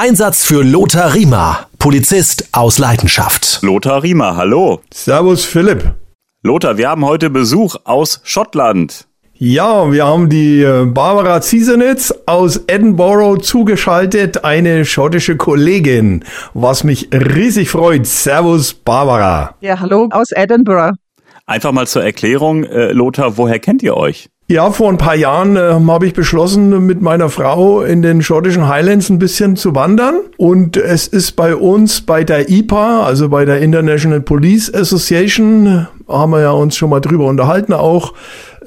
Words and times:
Einsatz 0.00 0.44
für 0.44 0.62
Lothar 0.62 1.12
Riemer, 1.12 1.66
Polizist 1.80 2.50
aus 2.52 2.78
Leidenschaft. 2.78 3.58
Lothar 3.62 4.04
Riemer, 4.04 4.36
hallo. 4.36 4.80
Servus 4.94 5.44
Philipp. 5.44 5.92
Lothar, 6.44 6.78
wir 6.78 6.88
haben 6.90 7.04
heute 7.04 7.30
Besuch 7.30 7.74
aus 7.82 8.20
Schottland. 8.22 9.08
Ja, 9.34 9.90
wir 9.90 10.06
haben 10.06 10.28
die 10.28 10.62
äh, 10.62 10.84
Barbara 10.84 11.40
Ziesenitz 11.40 12.14
aus 12.26 12.60
Edinburgh 12.68 13.42
zugeschaltet, 13.42 14.44
eine 14.44 14.84
schottische 14.84 15.36
Kollegin, 15.36 16.24
was 16.54 16.84
mich 16.84 17.08
riesig 17.12 17.68
freut. 17.68 18.06
Servus 18.06 18.74
Barbara. 18.74 19.56
Ja, 19.60 19.80
hallo 19.80 20.10
aus 20.12 20.30
Edinburgh. 20.30 20.92
Einfach 21.44 21.72
mal 21.72 21.88
zur 21.88 22.04
Erklärung, 22.04 22.62
äh, 22.62 22.92
Lothar, 22.92 23.36
woher 23.36 23.58
kennt 23.58 23.82
ihr 23.82 23.96
euch? 23.96 24.28
Ja, 24.50 24.70
vor 24.70 24.88
ein 24.88 24.96
paar 24.96 25.14
Jahren 25.14 25.56
äh, 25.56 25.74
habe 25.88 26.06
ich 26.06 26.14
beschlossen, 26.14 26.86
mit 26.86 27.02
meiner 27.02 27.28
Frau 27.28 27.82
in 27.82 28.00
den 28.00 28.22
schottischen 28.22 28.66
Highlands 28.66 29.10
ein 29.10 29.18
bisschen 29.18 29.56
zu 29.56 29.74
wandern. 29.74 30.20
Und 30.38 30.78
es 30.78 31.06
ist 31.06 31.32
bei 31.32 31.54
uns 31.54 32.00
bei 32.00 32.24
der 32.24 32.48
IPA, 32.48 33.02
also 33.02 33.28
bei 33.28 33.44
der 33.44 33.60
International 33.60 34.22
Police 34.22 34.72
Association, 34.72 35.86
haben 36.08 36.32
wir 36.32 36.40
ja 36.40 36.52
uns 36.52 36.76
schon 36.76 36.88
mal 36.88 37.00
drüber 37.00 37.26
unterhalten, 37.26 37.74
auch 37.74 38.14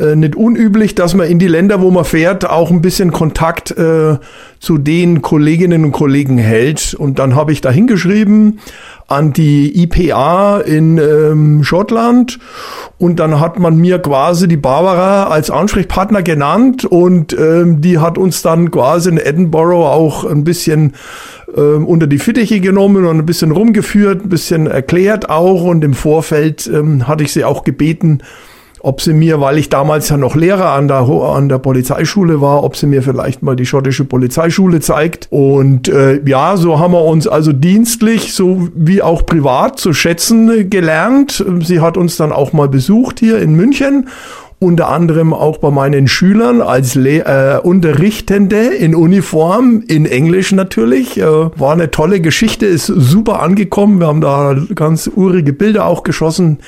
äh, 0.01 0.15
nicht 0.15 0.35
unüblich, 0.35 0.95
dass 0.95 1.13
man 1.13 1.27
in 1.27 1.39
die 1.39 1.47
Länder, 1.47 1.81
wo 1.81 1.91
man 1.91 2.05
fährt, 2.05 2.49
auch 2.49 2.71
ein 2.71 2.81
bisschen 2.81 3.11
Kontakt 3.11 3.71
äh, 3.71 4.17
zu 4.59 4.77
den 4.77 5.21
Kolleginnen 5.21 5.85
und 5.85 5.91
Kollegen 5.91 6.37
hält. 6.37 6.93
Und 6.93 7.19
dann 7.19 7.35
habe 7.35 7.51
ich 7.51 7.61
da 7.61 7.69
hingeschrieben, 7.69 8.59
an 9.07 9.33
die 9.33 9.83
IPA 9.83 10.61
in 10.61 10.97
ähm, 10.97 11.63
Schottland. 11.63 12.39
Und 12.97 13.19
dann 13.19 13.39
hat 13.39 13.59
man 13.59 13.77
mir 13.77 13.99
quasi 13.99 14.47
die 14.47 14.57
Barbara 14.57 15.25
als 15.25 15.51
Ansprechpartner 15.51 16.23
genannt. 16.23 16.85
Und 16.85 17.33
ähm, 17.37 17.81
die 17.81 17.99
hat 17.99 18.17
uns 18.17 18.41
dann 18.41 18.71
quasi 18.71 19.09
in 19.09 19.17
Edinburgh 19.17 19.85
auch 19.85 20.23
ein 20.23 20.43
bisschen 20.43 20.93
ähm, 21.55 21.85
unter 21.85 22.07
die 22.07 22.19
Fittiche 22.19 22.61
genommen 22.61 23.05
und 23.05 23.19
ein 23.19 23.25
bisschen 23.25 23.51
rumgeführt, 23.51 24.25
ein 24.25 24.29
bisschen 24.29 24.67
erklärt 24.67 25.29
auch. 25.29 25.63
Und 25.63 25.83
im 25.83 25.93
Vorfeld 25.93 26.69
ähm, 26.73 27.07
hatte 27.07 27.23
ich 27.23 27.33
sie 27.33 27.43
auch 27.43 27.63
gebeten, 27.63 28.21
ob 28.83 29.01
sie 29.01 29.13
mir, 29.13 29.39
weil 29.39 29.57
ich 29.57 29.69
damals 29.69 30.09
ja 30.09 30.17
noch 30.17 30.35
Lehrer 30.35 30.71
an 30.71 30.87
der, 30.87 31.01
an 31.01 31.49
der 31.49 31.59
Polizeischule 31.59 32.41
war, 32.41 32.63
ob 32.63 32.75
sie 32.75 32.87
mir 32.87 33.03
vielleicht 33.03 33.43
mal 33.43 33.55
die 33.55 33.65
schottische 33.65 34.05
Polizeischule 34.05 34.79
zeigt. 34.79 35.27
Und 35.29 35.87
äh, 35.87 36.21
ja, 36.25 36.57
so 36.57 36.79
haben 36.79 36.93
wir 36.93 37.03
uns 37.03 37.27
also 37.27 37.53
dienstlich 37.53 38.33
so 38.33 38.69
wie 38.75 39.01
auch 39.01 39.25
privat 39.25 39.79
zu 39.79 39.93
schätzen 39.93 40.69
gelernt. 40.69 41.43
Sie 41.61 41.79
hat 41.79 41.97
uns 41.97 42.17
dann 42.17 42.31
auch 42.31 42.53
mal 42.53 42.69
besucht 42.69 43.19
hier 43.19 43.39
in 43.39 43.55
München 43.55 44.07
unter 44.63 44.89
anderem 44.89 45.33
auch 45.33 45.57
bei 45.57 45.71
meinen 45.71 46.07
Schülern 46.07 46.61
als 46.61 46.93
Le 46.93 47.25
äh, 47.25 47.59
Unterrichtende 47.59 48.57
in 48.57 48.93
Uniform, 48.93 49.83
in 49.87 50.05
Englisch 50.05 50.51
natürlich. 50.51 51.17
Äh, 51.17 51.25
war 51.25 51.73
eine 51.73 51.89
tolle 51.89 52.21
Geschichte, 52.21 52.67
ist 52.67 52.85
super 52.85 53.41
angekommen. 53.41 53.99
Wir 53.99 54.05
haben 54.05 54.21
da 54.21 54.55
ganz 54.75 55.09
urige 55.13 55.51
Bilder 55.51 55.87
auch 55.87 56.03
geschossen, 56.03 56.59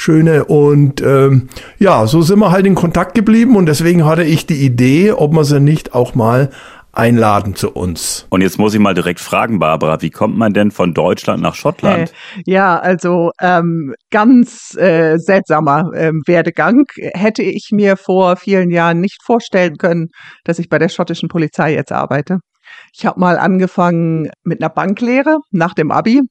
schöne. 0.00 0.44
Und 0.44 1.02
ähm, 1.02 1.48
ja, 1.78 2.06
so 2.06 2.22
sind 2.22 2.38
wir 2.38 2.50
halt 2.50 2.66
in 2.66 2.74
Kontakt 2.74 3.14
geblieben 3.14 3.56
und 3.56 3.66
deswegen 3.66 4.04
hatte 4.04 4.24
ich 4.24 4.46
die 4.46 4.64
Idee, 4.64 5.12
ob 5.12 5.32
man 5.32 5.44
sie 5.44 5.60
nicht 5.60 5.94
auch 5.94 6.14
mal 6.14 6.50
einladen 6.92 7.54
zu 7.54 7.70
uns. 7.70 8.26
Und 8.30 8.40
jetzt 8.40 8.58
muss 8.58 8.74
ich 8.74 8.80
mal 8.80 8.94
direkt 8.94 9.20
fragen, 9.20 9.58
Barbara, 9.58 10.02
wie 10.02 10.10
kommt 10.10 10.36
man 10.36 10.52
denn 10.52 10.70
von 10.70 10.92
Deutschland 10.92 11.40
nach 11.40 11.54
Schottland? 11.54 12.10
Äh, 12.10 12.42
ja, 12.46 12.78
also 12.78 13.30
ähm, 13.40 13.94
ganz 14.10 14.74
äh, 14.76 15.16
seltsamer 15.18 15.90
äh, 15.94 16.10
Werdegang. 16.26 16.86
Hätte 16.96 17.42
ich 17.42 17.68
mir 17.70 17.96
vor 17.96 18.36
vielen 18.36 18.70
Jahren 18.70 19.00
nicht 19.00 19.22
vorstellen 19.22 19.76
können, 19.76 20.08
dass 20.44 20.58
ich 20.58 20.68
bei 20.68 20.78
der 20.78 20.88
schottischen 20.88 21.28
Polizei 21.28 21.74
jetzt 21.74 21.92
arbeite. 21.92 22.38
Ich 22.96 23.06
habe 23.06 23.20
mal 23.20 23.38
angefangen 23.38 24.30
mit 24.42 24.60
einer 24.60 24.70
Banklehre 24.70 25.38
nach 25.50 25.74
dem 25.74 25.90
Abi 25.90 26.22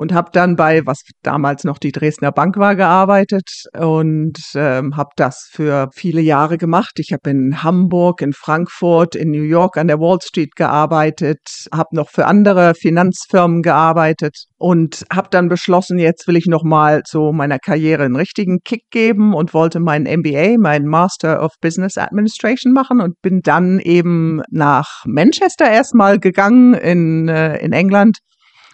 und 0.00 0.14
habe 0.14 0.30
dann 0.32 0.56
bei, 0.56 0.86
was 0.86 1.02
damals 1.22 1.64
noch 1.64 1.76
die 1.76 1.92
Dresdner 1.92 2.32
Bank 2.32 2.56
war, 2.56 2.74
gearbeitet 2.74 3.50
und 3.78 4.38
ähm, 4.54 4.96
habe 4.96 5.10
das 5.16 5.50
für 5.52 5.90
viele 5.92 6.22
Jahre 6.22 6.56
gemacht. 6.56 6.92
Ich 6.96 7.12
habe 7.12 7.28
in 7.28 7.62
Hamburg, 7.62 8.22
in 8.22 8.32
Frankfurt, 8.32 9.14
in 9.14 9.30
New 9.30 9.42
York 9.42 9.76
an 9.76 9.88
der 9.88 9.98
Wall 9.98 10.16
Street 10.22 10.56
gearbeitet, 10.56 11.40
habe 11.70 11.94
noch 11.94 12.08
für 12.08 12.24
andere 12.24 12.72
Finanzfirmen 12.74 13.60
gearbeitet 13.60 14.46
und 14.56 15.04
habe 15.12 15.28
dann 15.30 15.50
beschlossen, 15.50 15.98
jetzt 15.98 16.26
will 16.26 16.36
ich 16.38 16.46
noch 16.46 16.64
mal 16.64 17.02
so 17.06 17.30
meiner 17.30 17.58
Karriere 17.58 18.04
einen 18.04 18.16
richtigen 18.16 18.60
Kick 18.64 18.84
geben 18.90 19.34
und 19.34 19.52
wollte 19.52 19.80
meinen 19.80 20.06
MBA, 20.06 20.56
meinen 20.58 20.86
Master 20.86 21.42
of 21.42 21.52
Business 21.60 21.98
Administration 21.98 22.72
machen 22.72 23.02
und 23.02 23.20
bin 23.20 23.40
dann 23.42 23.78
eben 23.80 24.40
nach 24.48 25.02
Manchester 25.04 25.70
erstmal 25.70 26.18
gegangen 26.18 26.72
in, 26.72 27.28
äh, 27.28 27.58
in 27.58 27.74
England 27.74 28.16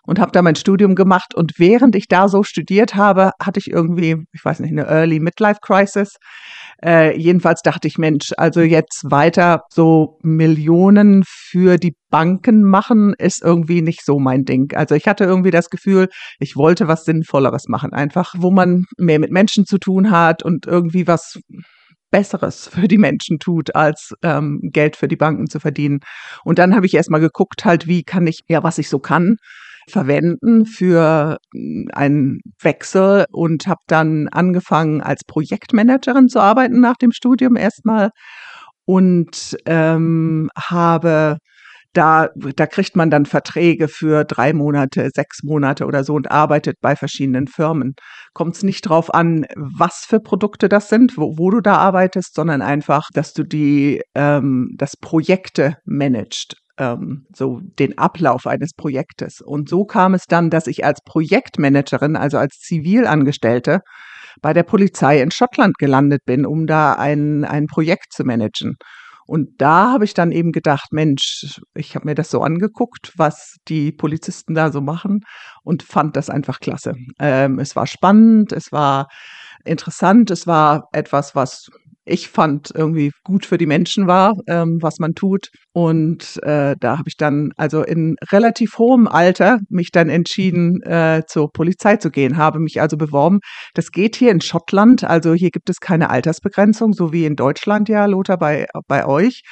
und 0.06 0.18
habe 0.18 0.32
da 0.32 0.42
mein 0.42 0.54
Studium 0.54 0.94
gemacht. 0.94 1.34
Und 1.34 1.58
während 1.58 1.94
ich 1.96 2.08
da 2.08 2.28
so 2.28 2.42
studiert 2.42 2.94
habe, 2.94 3.32
hatte 3.40 3.60
ich 3.60 3.70
irgendwie, 3.70 4.16
ich 4.32 4.44
weiß 4.44 4.60
nicht, 4.60 4.70
eine 4.70 4.86
Early 4.86 5.20
Midlife 5.20 5.60
Crisis. 5.60 6.16
Äh, 6.82 7.18
jedenfalls 7.18 7.62
dachte 7.62 7.88
ich, 7.88 7.98
Mensch, 7.98 8.32
also 8.36 8.60
jetzt 8.60 9.04
weiter 9.10 9.62
so 9.70 10.18
Millionen 10.22 11.24
für 11.26 11.76
die 11.76 11.94
Banken 12.10 12.62
machen, 12.62 13.14
ist 13.18 13.42
irgendwie 13.42 13.82
nicht 13.82 14.04
so 14.04 14.18
mein 14.18 14.44
Ding. 14.44 14.72
Also 14.74 14.94
ich 14.94 15.06
hatte 15.06 15.24
irgendwie 15.24 15.50
das 15.50 15.70
Gefühl, 15.70 16.08
ich 16.38 16.56
wollte 16.56 16.88
was 16.88 17.04
Sinnvolleres 17.04 17.68
machen, 17.68 17.92
einfach, 17.92 18.34
wo 18.38 18.50
man 18.50 18.84
mehr 18.96 19.18
mit 19.18 19.32
Menschen 19.32 19.66
zu 19.66 19.78
tun 19.78 20.10
hat 20.10 20.42
und 20.42 20.66
irgendwie 20.66 21.06
was 21.06 21.38
Besseres 22.10 22.68
für 22.68 22.88
die 22.88 22.98
Menschen 22.98 23.38
tut, 23.38 23.74
als 23.74 24.14
ähm, 24.22 24.60
Geld 24.62 24.96
für 24.96 25.08
die 25.08 25.16
Banken 25.16 25.48
zu 25.48 25.60
verdienen. 25.60 26.00
Und 26.44 26.58
dann 26.58 26.74
habe 26.74 26.86
ich 26.86 26.94
erstmal 26.94 27.20
geguckt, 27.20 27.64
halt, 27.64 27.86
wie 27.86 28.04
kann 28.04 28.26
ich, 28.26 28.40
ja, 28.48 28.62
was 28.62 28.78
ich 28.78 28.88
so 28.88 28.98
kann, 28.98 29.36
verwenden 29.88 30.66
für 30.66 31.38
hm, 31.54 31.88
einen 31.92 32.40
Wechsel 32.60 33.26
und 33.32 33.66
habe 33.66 33.80
dann 33.86 34.28
angefangen 34.28 35.00
als 35.00 35.22
Projektmanagerin 35.26 36.28
zu 36.28 36.40
arbeiten 36.40 36.80
nach 36.80 36.96
dem 36.96 37.12
Studium 37.12 37.56
erstmal 37.56 38.10
und 38.84 39.56
ähm, 39.66 40.50
habe 40.56 41.38
da, 41.96 42.28
da 42.56 42.66
kriegt 42.66 42.94
man 42.94 43.10
dann 43.10 43.24
Verträge 43.24 43.88
für 43.88 44.24
drei 44.24 44.52
Monate, 44.52 45.08
sechs 45.14 45.42
Monate 45.42 45.86
oder 45.86 46.04
so 46.04 46.14
und 46.14 46.30
arbeitet 46.30 46.76
bei 46.82 46.94
verschiedenen 46.94 47.46
Firmen. 47.46 47.94
Kommt 48.34 48.56
es 48.56 48.62
nicht 48.62 48.82
drauf 48.82 49.14
an, 49.14 49.46
was 49.56 50.04
für 50.06 50.20
Produkte 50.20 50.68
das 50.68 50.90
sind, 50.90 51.16
wo, 51.16 51.38
wo 51.38 51.50
du 51.50 51.62
da 51.62 51.76
arbeitest, 51.76 52.34
sondern 52.34 52.60
einfach, 52.60 53.08
dass 53.14 53.32
du 53.32 53.44
die, 53.44 54.02
ähm, 54.14 54.74
das 54.76 54.96
Projekte 54.98 55.76
managst 55.86 56.56
ähm, 56.78 57.26
so 57.34 57.60
den 57.78 57.98
Ablauf 57.98 58.46
eines 58.46 58.72
Projektes. 58.74 59.40
Und 59.40 59.68
so 59.68 59.84
kam 59.84 60.14
es 60.14 60.26
dann, 60.26 60.50
dass 60.50 60.66
ich 60.66 60.84
als 60.84 61.00
Projektmanagerin, 61.02 62.16
also 62.16 62.38
als 62.38 62.58
Zivilangestellte, 62.58 63.80
bei 64.42 64.52
der 64.52 64.64
Polizei 64.64 65.20
in 65.20 65.30
Schottland 65.30 65.78
gelandet 65.78 66.22
bin, 66.26 66.44
um 66.44 66.66
da 66.66 66.92
ein, 66.92 67.44
ein 67.44 67.66
Projekt 67.66 68.12
zu 68.12 68.24
managen. 68.24 68.76
Und 69.26 69.60
da 69.60 69.92
habe 69.92 70.04
ich 70.04 70.14
dann 70.14 70.30
eben 70.30 70.52
gedacht, 70.52 70.92
Mensch, 70.92 71.60
ich 71.74 71.96
habe 71.96 72.06
mir 72.06 72.14
das 72.14 72.30
so 72.30 72.42
angeguckt, 72.42 73.12
was 73.16 73.56
die 73.66 73.90
Polizisten 73.90 74.54
da 74.54 74.70
so 74.70 74.80
machen 74.80 75.20
und 75.64 75.82
fand 75.82 76.16
das 76.16 76.30
einfach 76.30 76.60
klasse. 76.60 76.94
Ähm, 77.18 77.58
es 77.58 77.74
war 77.74 77.88
spannend, 77.88 78.52
es 78.52 78.70
war 78.70 79.08
interessant, 79.64 80.30
es 80.30 80.46
war 80.46 80.88
etwas, 80.92 81.34
was 81.34 81.70
ich 82.06 82.28
fand 82.28 82.70
irgendwie 82.74 83.10
gut 83.24 83.44
für 83.44 83.58
die 83.58 83.66
Menschen 83.66 84.06
war, 84.06 84.34
ähm, 84.46 84.78
was 84.80 84.98
man 84.98 85.14
tut. 85.14 85.48
Und 85.72 86.40
äh, 86.42 86.76
da 86.78 86.98
habe 86.98 87.08
ich 87.08 87.16
dann 87.16 87.50
also 87.56 87.82
in 87.82 88.16
relativ 88.30 88.78
hohem 88.78 89.08
Alter 89.08 89.58
mich 89.68 89.90
dann 89.90 90.08
entschieden, 90.08 90.80
äh, 90.82 91.22
zur 91.26 91.50
Polizei 91.52 91.96
zu 91.96 92.10
gehen, 92.10 92.36
habe 92.36 92.60
mich 92.60 92.80
also 92.80 92.96
beworben. 92.96 93.40
Das 93.74 93.90
geht 93.90 94.16
hier 94.16 94.30
in 94.30 94.40
Schottland, 94.40 95.04
also 95.04 95.34
hier 95.34 95.50
gibt 95.50 95.68
es 95.68 95.80
keine 95.80 96.08
Altersbegrenzung, 96.08 96.92
so 96.92 97.12
wie 97.12 97.26
in 97.26 97.36
Deutschland 97.36 97.88
ja, 97.88 98.06
Lothar, 98.06 98.38
bei, 98.38 98.66
bei 98.86 99.04
euch 99.04 99.42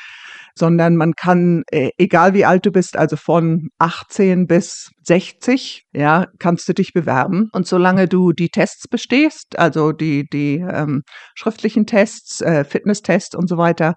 sondern 0.57 0.97
man 0.97 1.15
kann, 1.15 1.63
äh, 1.71 1.91
egal 1.99 2.35
wie 2.35 2.45
alt 2.45 2.65
du 2.67 2.71
bist, 2.71 2.97
also 2.97 3.17
von 3.17 3.69
18 3.79 4.47
bis 4.47 4.91
60, 5.03 5.85
ja, 5.93 6.27
kannst 6.39 6.69
du 6.69 6.73
dich 6.73 6.93
bewerben. 6.93 7.49
Und 7.53 7.67
solange 7.67 8.09
du 8.09 8.33
die 8.33 8.49
Tests 8.49 8.89
bestehst, 8.89 9.59
also 9.59 9.93
die, 9.93 10.27
die 10.33 10.57
ähm, 10.57 11.03
schriftlichen 11.35 11.87
Tests, 11.87 12.41
äh, 12.41 12.65
Fitnesstests 12.65 13.35
und 13.35 13.49
so 13.49 13.59
weiter, 13.59 13.95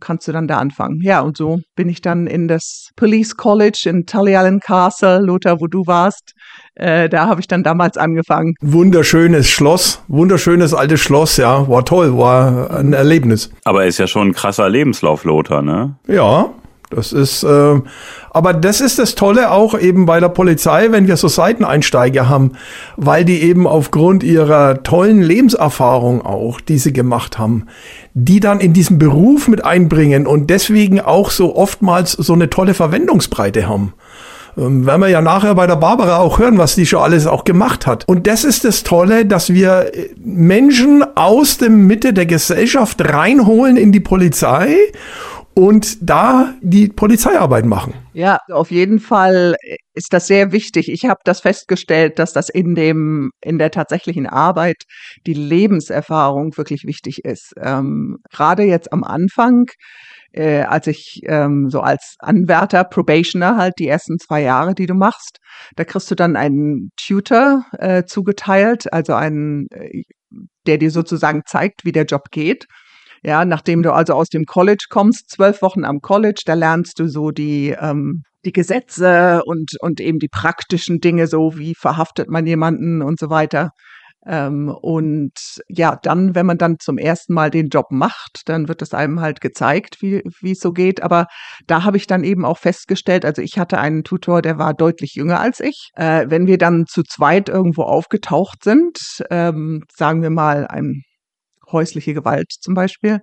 kannst 0.00 0.28
du 0.28 0.32
dann 0.32 0.48
da 0.48 0.58
anfangen. 0.58 1.00
Ja, 1.02 1.20
und 1.20 1.36
so 1.36 1.60
bin 1.76 1.88
ich 1.88 2.00
dann 2.00 2.26
in 2.26 2.48
das 2.48 2.90
Police 2.96 3.36
College 3.36 3.86
in 3.86 4.06
Tullyallen 4.06 4.60
Castle, 4.60 5.20
Lothar, 5.20 5.60
wo 5.60 5.66
du 5.66 5.86
warst. 5.86 6.32
Äh, 6.74 7.08
da 7.08 7.26
habe 7.26 7.40
ich 7.40 7.48
dann 7.48 7.62
damals 7.62 7.96
angefangen. 7.96 8.54
Wunderschönes 8.60 9.48
Schloss, 9.48 10.02
wunderschönes 10.08 10.74
altes 10.74 11.00
Schloss, 11.00 11.36
ja, 11.36 11.68
war 11.68 11.84
toll, 11.84 12.16
war 12.16 12.70
ein 12.70 12.92
Erlebnis. 12.92 13.50
Aber 13.64 13.86
ist 13.86 13.98
ja 13.98 14.06
schon 14.06 14.28
ein 14.28 14.32
krasser 14.32 14.68
Lebenslauf, 14.68 15.24
Lothar, 15.24 15.62
ne? 15.62 15.96
Ja, 16.06 16.50
das 16.94 17.12
ist, 17.12 17.42
äh, 17.42 17.80
aber 18.30 18.54
das 18.54 18.80
ist 18.80 18.98
das 18.98 19.14
Tolle 19.14 19.50
auch 19.50 19.78
eben 19.78 20.06
bei 20.06 20.20
der 20.20 20.28
Polizei, 20.28 20.88
wenn 20.90 21.06
wir 21.06 21.16
so 21.16 21.28
Seiteneinsteiger 21.28 22.28
haben, 22.28 22.52
weil 22.96 23.24
die 23.24 23.42
eben 23.42 23.66
aufgrund 23.66 24.22
ihrer 24.22 24.82
tollen 24.82 25.22
Lebenserfahrung 25.22 26.24
auch, 26.24 26.60
die 26.60 26.78
sie 26.78 26.92
gemacht 26.92 27.38
haben, 27.38 27.66
die 28.14 28.40
dann 28.40 28.60
in 28.60 28.72
diesen 28.72 28.98
Beruf 28.98 29.48
mit 29.48 29.64
einbringen 29.64 30.26
und 30.26 30.50
deswegen 30.50 31.00
auch 31.00 31.30
so 31.30 31.56
oftmals 31.56 32.12
so 32.12 32.32
eine 32.32 32.50
tolle 32.50 32.74
Verwendungsbreite 32.74 33.68
haben. 33.68 33.94
Ähm, 34.56 34.86
werden 34.86 35.00
wir 35.00 35.08
ja 35.08 35.20
nachher 35.20 35.54
bei 35.54 35.66
der 35.66 35.76
Barbara 35.76 36.18
auch 36.18 36.38
hören, 36.38 36.58
was 36.58 36.74
die 36.74 36.86
schon 36.86 37.02
alles 37.02 37.26
auch 37.26 37.44
gemacht 37.44 37.86
hat. 37.86 38.04
Und 38.06 38.26
das 38.26 38.44
ist 38.44 38.64
das 38.64 38.84
Tolle, 38.84 39.26
dass 39.26 39.52
wir 39.52 39.94
äh, 39.94 40.10
Menschen 40.24 41.04
aus 41.16 41.58
der 41.58 41.70
Mitte 41.70 42.12
der 42.12 42.26
Gesellschaft 42.26 43.00
reinholen 43.04 43.76
in 43.76 43.90
die 43.90 44.00
Polizei 44.00 44.76
und 45.54 46.08
da 46.08 46.54
die 46.60 46.88
Polizeiarbeit 46.88 47.64
machen. 47.64 47.94
Ja, 48.12 48.38
auf 48.50 48.70
jeden 48.70 48.98
Fall 48.98 49.56
ist 49.94 50.12
das 50.12 50.26
sehr 50.26 50.52
wichtig. 50.52 50.88
Ich 50.88 51.06
habe 51.06 51.20
das 51.24 51.40
festgestellt, 51.40 52.18
dass 52.18 52.32
das 52.32 52.48
in 52.48 52.74
dem 52.74 53.30
in 53.40 53.58
der 53.58 53.70
tatsächlichen 53.70 54.26
Arbeit 54.26 54.82
die 55.26 55.34
Lebenserfahrung 55.34 56.56
wirklich 56.56 56.84
wichtig 56.84 57.24
ist. 57.24 57.54
Ähm, 57.60 58.18
Gerade 58.30 58.64
jetzt 58.64 58.92
am 58.92 59.04
Anfang, 59.04 59.66
äh, 60.32 60.62
als 60.62 60.88
ich 60.88 61.20
ähm, 61.26 61.70
so 61.70 61.80
als 61.80 62.16
Anwärter, 62.18 62.84
Probationer 62.84 63.56
halt 63.56 63.74
die 63.78 63.88
ersten 63.88 64.18
zwei 64.18 64.42
Jahre, 64.42 64.74
die 64.74 64.86
du 64.86 64.94
machst, 64.94 65.38
da 65.76 65.84
kriegst 65.84 66.10
du 66.10 66.16
dann 66.16 66.36
einen 66.36 66.90
Tutor 66.96 67.64
äh, 67.78 68.04
zugeteilt, 68.04 68.92
also 68.92 69.14
einen, 69.14 69.66
äh, 69.70 70.02
der 70.66 70.78
dir 70.78 70.90
sozusagen 70.90 71.42
zeigt, 71.46 71.84
wie 71.84 71.92
der 71.92 72.04
Job 72.04 72.30
geht. 72.32 72.66
Ja, 73.24 73.46
nachdem 73.46 73.82
du 73.82 73.92
also 73.92 74.12
aus 74.12 74.28
dem 74.28 74.44
College 74.44 74.86
kommst, 74.90 75.30
zwölf 75.30 75.62
Wochen 75.62 75.84
am 75.84 76.00
College, 76.00 76.42
da 76.44 76.52
lernst 76.52 77.00
du 77.00 77.08
so 77.08 77.30
die, 77.30 77.70
ähm, 77.70 78.22
die 78.44 78.52
Gesetze 78.52 79.42
und, 79.46 79.72
und 79.80 79.98
eben 80.00 80.18
die 80.18 80.28
praktischen 80.28 81.00
Dinge, 81.00 81.26
so 81.26 81.56
wie 81.56 81.74
verhaftet 81.74 82.28
man 82.28 82.46
jemanden 82.46 83.00
und 83.00 83.18
so 83.18 83.30
weiter. 83.30 83.70
Ähm, 84.26 84.68
und 84.68 85.32
ja, 85.68 85.98
dann, 86.02 86.34
wenn 86.34 86.44
man 86.44 86.58
dann 86.58 86.78
zum 86.78 86.98
ersten 86.98 87.32
Mal 87.32 87.50
den 87.50 87.68
Job 87.68 87.86
macht, 87.90 88.42
dann 88.46 88.68
wird 88.68 88.82
es 88.82 88.92
einem 88.92 89.20
halt 89.20 89.40
gezeigt, 89.40 90.02
wie 90.02 90.22
wie 90.40 90.52
es 90.52 90.60
so 90.60 90.72
geht. 90.72 91.02
Aber 91.02 91.26
da 91.66 91.84
habe 91.84 91.96
ich 91.96 92.06
dann 92.06 92.24
eben 92.24 92.44
auch 92.44 92.58
festgestellt, 92.58 93.24
also 93.24 93.40
ich 93.40 93.58
hatte 93.58 93.78
einen 93.78 94.04
Tutor, 94.04 94.42
der 94.42 94.58
war 94.58 94.74
deutlich 94.74 95.14
jünger 95.14 95.40
als 95.40 95.60
ich. 95.60 95.90
Äh, 95.94 96.26
wenn 96.28 96.46
wir 96.46 96.58
dann 96.58 96.84
zu 96.86 97.02
zweit 97.02 97.48
irgendwo 97.48 97.82
aufgetaucht 97.82 98.64
sind, 98.64 98.98
ähm, 99.30 99.84
sagen 99.94 100.22
wir 100.22 100.30
mal 100.30 100.66
ein 100.66 101.02
häusliche 101.74 102.14
Gewalt 102.14 102.50
zum 102.50 102.72
Beispiel, 102.72 103.20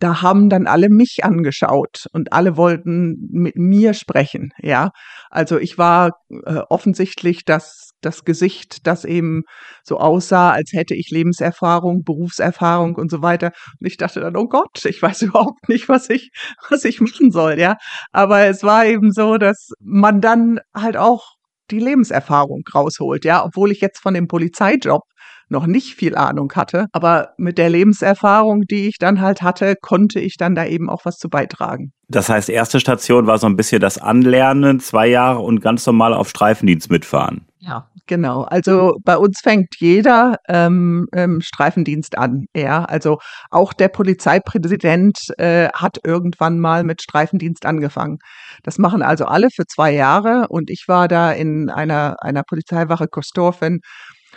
da 0.00 0.22
haben 0.22 0.50
dann 0.50 0.66
alle 0.66 0.88
mich 0.90 1.20
angeschaut 1.22 2.06
und 2.12 2.32
alle 2.32 2.56
wollten 2.56 3.14
mit 3.30 3.56
mir 3.56 3.94
sprechen, 3.94 4.50
ja. 4.58 4.90
Also 5.30 5.58
ich 5.58 5.78
war 5.78 6.10
äh, 6.44 6.62
offensichtlich 6.68 7.44
das, 7.44 7.90
das 8.00 8.24
Gesicht, 8.24 8.86
das 8.86 9.04
eben 9.04 9.42
so 9.84 9.98
aussah, 9.98 10.50
als 10.50 10.72
hätte 10.72 10.94
ich 10.94 11.10
Lebenserfahrung, 11.10 12.02
Berufserfahrung 12.04 12.96
und 12.96 13.10
so 13.10 13.22
weiter. 13.22 13.52
Und 13.80 13.86
ich 13.86 13.96
dachte 13.96 14.20
dann, 14.20 14.36
oh 14.36 14.48
Gott, 14.48 14.84
ich 14.84 15.00
weiß 15.00 15.22
überhaupt 15.22 15.68
nicht, 15.68 15.88
was 15.88 16.10
ich, 16.10 16.30
was 16.68 16.84
ich 16.84 17.00
machen 17.00 17.30
soll, 17.30 17.58
ja. 17.60 17.76
Aber 18.12 18.40
es 18.46 18.62
war 18.64 18.86
eben 18.86 19.12
so, 19.12 19.38
dass 19.38 19.70
man 19.80 20.20
dann 20.20 20.58
halt 20.74 20.96
auch 20.96 21.34
die 21.70 21.80
Lebenserfahrung 21.80 22.62
rausholt, 22.74 23.24
ja, 23.24 23.44
obwohl 23.44 23.72
ich 23.72 23.80
jetzt 23.80 24.00
von 24.00 24.14
dem 24.14 24.28
Polizeijob 24.28 25.02
noch 25.48 25.66
nicht 25.66 25.94
viel 25.94 26.16
Ahnung 26.16 26.52
hatte. 26.54 26.86
Aber 26.92 27.30
mit 27.36 27.58
der 27.58 27.70
Lebenserfahrung, 27.70 28.62
die 28.62 28.88
ich 28.88 28.98
dann 28.98 29.20
halt 29.20 29.42
hatte, 29.42 29.74
konnte 29.80 30.20
ich 30.20 30.36
dann 30.36 30.54
da 30.54 30.64
eben 30.66 30.88
auch 30.90 31.04
was 31.04 31.16
zu 31.18 31.28
beitragen. 31.28 31.92
Das 32.08 32.28
heißt, 32.28 32.48
erste 32.48 32.80
Station 32.80 33.26
war 33.26 33.38
so 33.38 33.46
ein 33.46 33.56
bisschen 33.56 33.80
das 33.80 33.98
Anlernen, 33.98 34.80
zwei 34.80 35.06
Jahre 35.06 35.40
und 35.40 35.60
ganz 35.60 35.86
normal 35.86 36.12
auf 36.14 36.28
Streifendienst 36.28 36.90
mitfahren. 36.90 37.46
Ja, 37.66 37.88
genau. 38.06 38.42
Also 38.42 38.98
bei 39.04 39.16
uns 39.16 39.40
fängt 39.42 39.76
jeder 39.78 40.36
ähm, 40.48 41.06
ähm, 41.14 41.40
Streifendienst 41.40 42.18
an. 42.18 42.44
Ja, 42.54 42.84
also 42.84 43.18
auch 43.50 43.72
der 43.72 43.88
Polizeipräsident 43.88 45.18
äh, 45.38 45.68
hat 45.72 45.96
irgendwann 46.04 46.58
mal 46.58 46.84
mit 46.84 47.02
Streifendienst 47.02 47.64
angefangen. 47.64 48.18
Das 48.64 48.76
machen 48.76 49.02
also 49.02 49.24
alle 49.24 49.48
für 49.50 49.64
zwei 49.66 49.92
Jahre 49.92 50.46
und 50.50 50.68
ich 50.68 50.84
war 50.88 51.08
da 51.08 51.32
in 51.32 51.70
einer 51.70 52.16
einer 52.20 52.42
Polizeiwache 52.42 53.08
Kostorfen 53.08 53.80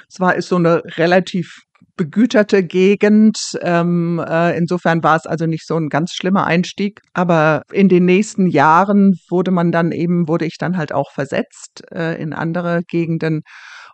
zwar 0.09 0.35
ist 0.35 0.49
so 0.49 0.55
eine 0.55 0.81
relativ 0.97 1.61
begüterte 1.97 2.63
Gegend. 2.63 3.37
Ähm, 3.61 4.23
äh, 4.25 4.55
insofern 4.57 5.03
war 5.03 5.17
es 5.17 5.25
also 5.25 5.47
nicht 5.47 5.65
so 5.65 5.75
ein 5.75 5.89
ganz 5.89 6.13
schlimmer 6.13 6.45
Einstieg. 6.45 7.01
Aber 7.13 7.63
in 7.71 7.89
den 7.89 8.05
nächsten 8.05 8.47
Jahren 8.47 9.15
wurde 9.29 9.51
man 9.51 9.71
dann 9.71 9.91
eben, 9.91 10.27
wurde 10.27 10.45
ich 10.45 10.57
dann 10.57 10.77
halt 10.77 10.93
auch 10.93 11.11
versetzt 11.11 11.83
äh, 11.91 12.21
in 12.21 12.33
andere 12.33 12.83
Gegenden. 12.87 13.41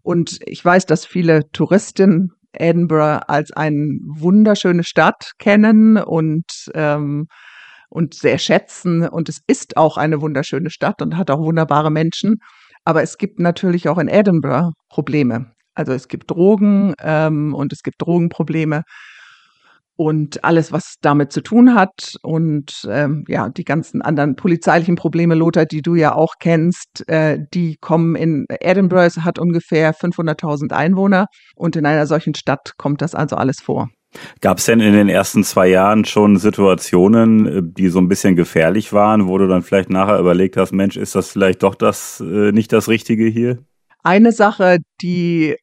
Und 0.03 0.39
ich 0.45 0.63
weiß, 0.63 0.85
dass 0.85 1.05
viele 1.05 1.49
Touristen 1.53 2.33
Edinburgh 2.51 3.21
als 3.27 3.51
eine 3.51 3.97
wunderschöne 4.19 4.83
Stadt 4.83 5.31
kennen 5.39 5.97
und 5.97 6.45
ähm, 6.75 7.25
und 7.89 8.15
sehr 8.15 8.39
schätzen. 8.39 9.07
Und 9.07 9.29
es 9.29 9.39
ist 9.47 9.77
auch 9.77 9.97
eine 9.97 10.19
wunderschöne 10.19 10.71
Stadt 10.71 11.01
und 11.01 11.15
hat 11.15 11.29
auch 11.29 11.39
wunderbare 11.39 11.91
Menschen. 11.91 12.37
Aber 12.85 13.03
es 13.03 13.17
gibt 13.17 13.39
natürlich 13.39 13.87
auch 13.87 13.99
in 13.99 14.07
Edinburgh 14.07 14.71
Probleme. 14.89 15.52
Also 15.75 15.93
es 15.93 16.07
gibt 16.07 16.31
Drogen 16.31 16.93
ähm, 17.01 17.53
und 17.53 17.73
es 17.73 17.83
gibt 17.83 18.01
Drogenprobleme 18.01 18.83
und 19.95 20.43
alles, 20.43 20.71
was 20.71 20.95
damit 21.01 21.31
zu 21.31 21.41
tun 21.41 21.75
hat 21.75 22.15
und 22.23 22.87
ähm, 22.89 23.25
ja, 23.27 23.49
die 23.49 23.63
ganzen 23.63 24.01
anderen 24.01 24.35
polizeilichen 24.35 24.95
Probleme, 24.95 25.35
Lothar, 25.35 25.65
die 25.65 25.81
du 25.81 25.95
ja 25.95 26.15
auch 26.15 26.35
kennst, 26.39 27.07
äh, 27.07 27.39
die 27.53 27.77
kommen 27.77 28.15
in 28.15 28.45
Edinburgh, 28.49 29.23
hat 29.23 29.37
ungefähr 29.37 29.93
500.000 29.93 30.71
Einwohner 30.71 31.27
und 31.55 31.75
in 31.75 31.85
einer 31.85 32.07
solchen 32.07 32.33
Stadt 32.33 32.73
kommt 32.77 33.01
das 33.01 33.13
also 33.13 33.35
alles 33.35 33.61
vor. 33.61 33.89
Gab 34.41 34.59
es 34.59 34.65
denn 34.65 34.79
in 34.79 34.93
den 34.93 35.09
ersten 35.09 35.43
zwei 35.43 35.67
Jahren 35.67 36.05
schon 36.05 36.37
Situationen, 36.37 37.45
äh, 37.45 37.61
die 37.63 37.89
so 37.89 37.99
ein 37.99 38.07
bisschen 38.07 38.35
gefährlich 38.35 38.93
waren, 38.93 39.27
wo 39.27 39.37
du 39.37 39.47
dann 39.47 39.61
vielleicht 39.61 39.89
nachher 39.89 40.19
überlegt 40.19 40.57
hast, 40.57 40.71
Mensch, 40.71 40.97
ist 40.97 41.15
das 41.15 41.31
vielleicht 41.31 41.61
doch 41.63 41.75
das 41.75 42.19
äh, 42.19 42.51
nicht 42.51 42.73
das 42.73 42.89
Richtige 42.89 43.25
hier? 43.25 43.59
Eine 44.03 44.33
Sache, 44.33 44.79
die 45.01 45.55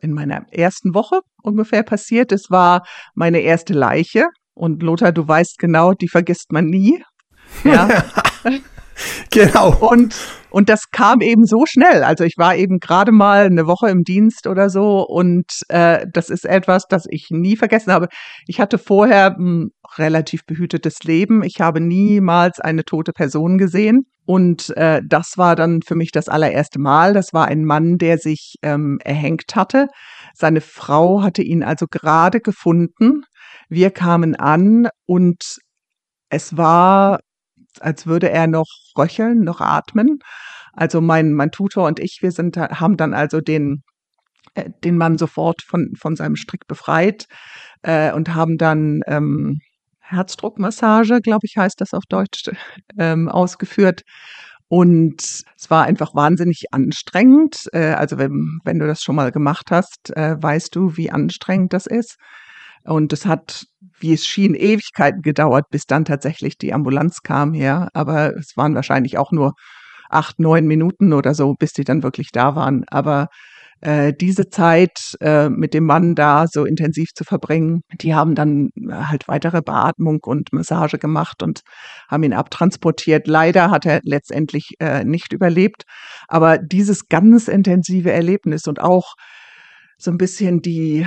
in 0.00 0.12
meiner 0.12 0.42
ersten 0.50 0.94
Woche 0.94 1.20
ungefähr 1.42 1.82
passiert. 1.82 2.32
Es 2.32 2.50
war 2.50 2.82
meine 3.14 3.40
erste 3.40 3.72
Leiche. 3.72 4.26
Und 4.54 4.82
Lothar, 4.82 5.12
du 5.12 5.26
weißt 5.26 5.58
genau, 5.58 5.92
die 5.92 6.08
vergisst 6.08 6.52
man 6.52 6.66
nie. 6.66 7.02
Ja. 7.64 7.88
genau. 9.30 9.74
Und, 9.76 10.16
und 10.50 10.68
das 10.68 10.90
kam 10.90 11.20
eben 11.20 11.44
so 11.44 11.64
schnell. 11.66 12.02
Also 12.02 12.24
ich 12.24 12.34
war 12.36 12.56
eben 12.56 12.78
gerade 12.78 13.12
mal 13.12 13.46
eine 13.46 13.66
Woche 13.66 13.88
im 13.88 14.02
Dienst 14.02 14.46
oder 14.46 14.68
so 14.68 15.06
und 15.06 15.46
äh, 15.68 16.06
das 16.12 16.28
ist 16.30 16.44
etwas, 16.44 16.84
das 16.88 17.04
ich 17.08 17.28
nie 17.30 17.56
vergessen 17.56 17.92
habe. 17.92 18.08
Ich 18.46 18.60
hatte 18.60 18.78
vorher 18.78 19.36
ein 19.38 19.70
relativ 19.98 20.44
behütetes 20.44 21.02
Leben. 21.04 21.42
Ich 21.42 21.60
habe 21.60 21.80
niemals 21.80 22.60
eine 22.60 22.84
tote 22.84 23.12
Person 23.12 23.58
gesehen. 23.58 24.06
Und 24.24 24.76
äh, 24.76 25.00
das 25.06 25.38
war 25.38 25.56
dann 25.56 25.80
für 25.80 25.94
mich 25.94 26.12
das 26.12 26.28
allererste 26.28 26.78
Mal. 26.78 27.14
Das 27.14 27.32
war 27.32 27.46
ein 27.46 27.64
Mann, 27.64 27.96
der 27.96 28.18
sich 28.18 28.56
ähm, 28.62 28.98
erhängt 29.02 29.54
hatte. 29.54 29.88
Seine 30.34 30.60
Frau 30.60 31.22
hatte 31.22 31.42
ihn 31.42 31.62
also 31.62 31.86
gerade 31.90 32.40
gefunden. 32.40 33.22
Wir 33.70 33.90
kamen 33.90 34.34
an 34.36 34.88
und 35.06 35.58
es 36.28 36.58
war 36.58 37.20
als 37.80 38.06
würde 38.06 38.30
er 38.30 38.46
noch 38.46 38.66
röcheln, 38.96 39.40
noch 39.40 39.60
atmen. 39.60 40.18
Also 40.72 41.00
mein, 41.00 41.32
mein 41.32 41.50
Tutor 41.50 41.86
und 41.86 42.00
ich, 42.00 42.18
wir 42.20 42.30
sind, 42.30 42.56
haben 42.56 42.96
dann 42.96 43.14
also 43.14 43.40
den, 43.40 43.82
äh, 44.54 44.70
den 44.84 44.96
Mann 44.96 45.18
sofort 45.18 45.62
von, 45.62 45.92
von 45.98 46.16
seinem 46.16 46.36
Strick 46.36 46.66
befreit 46.66 47.26
äh, 47.82 48.12
und 48.12 48.34
haben 48.34 48.58
dann 48.58 49.00
ähm, 49.06 49.58
Herzdruckmassage, 50.08 51.20
glaube 51.20 51.46
ich, 51.46 51.56
heißt 51.56 51.80
das 51.80 51.94
auf 51.94 52.04
Deutsch, 52.08 52.50
ähm, 52.98 53.28
ausgeführt. 53.28 54.02
Und 54.68 55.22
es 55.56 55.70
war 55.70 55.84
einfach 55.84 56.14
wahnsinnig 56.14 56.66
anstrengend. 56.72 57.68
Äh, 57.72 57.92
also 57.92 58.18
wenn, 58.18 58.60
wenn 58.64 58.78
du 58.78 58.86
das 58.86 59.02
schon 59.02 59.16
mal 59.16 59.32
gemacht 59.32 59.70
hast, 59.70 60.14
äh, 60.16 60.36
weißt 60.40 60.76
du, 60.76 60.96
wie 60.96 61.10
anstrengend 61.10 61.72
das 61.72 61.86
ist. 61.86 62.16
Und 62.84 63.12
es 63.12 63.26
hat, 63.26 63.64
wie 63.98 64.12
es 64.12 64.26
schien, 64.26 64.54
Ewigkeiten 64.54 65.22
gedauert, 65.22 65.66
bis 65.70 65.84
dann 65.86 66.04
tatsächlich 66.04 66.58
die 66.58 66.72
Ambulanz 66.72 67.22
kam 67.22 67.54
her. 67.54 67.88
Aber 67.94 68.36
es 68.36 68.56
waren 68.56 68.74
wahrscheinlich 68.74 69.18
auch 69.18 69.32
nur 69.32 69.54
acht, 70.10 70.38
neun 70.38 70.66
Minuten 70.66 71.12
oder 71.12 71.34
so, 71.34 71.54
bis 71.54 71.72
die 71.72 71.84
dann 71.84 72.02
wirklich 72.02 72.30
da 72.32 72.54
waren. 72.54 72.84
Aber 72.88 73.28
äh, 73.80 74.12
diese 74.12 74.48
Zeit 74.48 75.16
äh, 75.20 75.48
mit 75.48 75.74
dem 75.74 75.84
Mann 75.84 76.14
da 76.14 76.46
so 76.46 76.64
intensiv 76.64 77.10
zu 77.14 77.24
verbringen, 77.24 77.82
die 78.00 78.14
haben 78.14 78.34
dann 78.34 78.70
äh, 78.76 78.92
halt 78.92 79.28
weitere 79.28 79.62
Beatmung 79.62 80.20
und 80.24 80.52
Massage 80.52 80.98
gemacht 80.98 81.42
und 81.42 81.60
haben 82.08 82.22
ihn 82.24 82.32
abtransportiert. 82.32 83.26
Leider 83.26 83.70
hat 83.70 83.86
er 83.86 84.00
letztendlich 84.02 84.72
äh, 84.80 85.04
nicht 85.04 85.32
überlebt. 85.32 85.84
Aber 86.26 86.58
dieses 86.58 87.08
ganz 87.08 87.48
intensive 87.48 88.10
Erlebnis 88.10 88.66
und 88.66 88.80
auch 88.80 89.14
so 89.96 90.10
ein 90.10 90.18
bisschen 90.18 90.60
die 90.62 91.06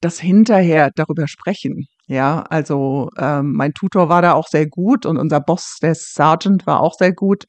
das 0.00 0.18
hinterher 0.18 0.90
darüber 0.94 1.28
sprechen. 1.28 1.86
Ja, 2.08 2.42
also 2.50 3.08
ähm, 3.16 3.52
mein 3.52 3.72
Tutor 3.72 4.08
war 4.08 4.20
da 4.20 4.32
auch 4.32 4.48
sehr 4.48 4.66
gut 4.66 5.06
und 5.06 5.16
unser 5.16 5.40
Boss, 5.40 5.78
der 5.80 5.94
Sergeant, 5.94 6.66
war 6.66 6.80
auch 6.80 6.94
sehr 6.94 7.12
gut. 7.12 7.44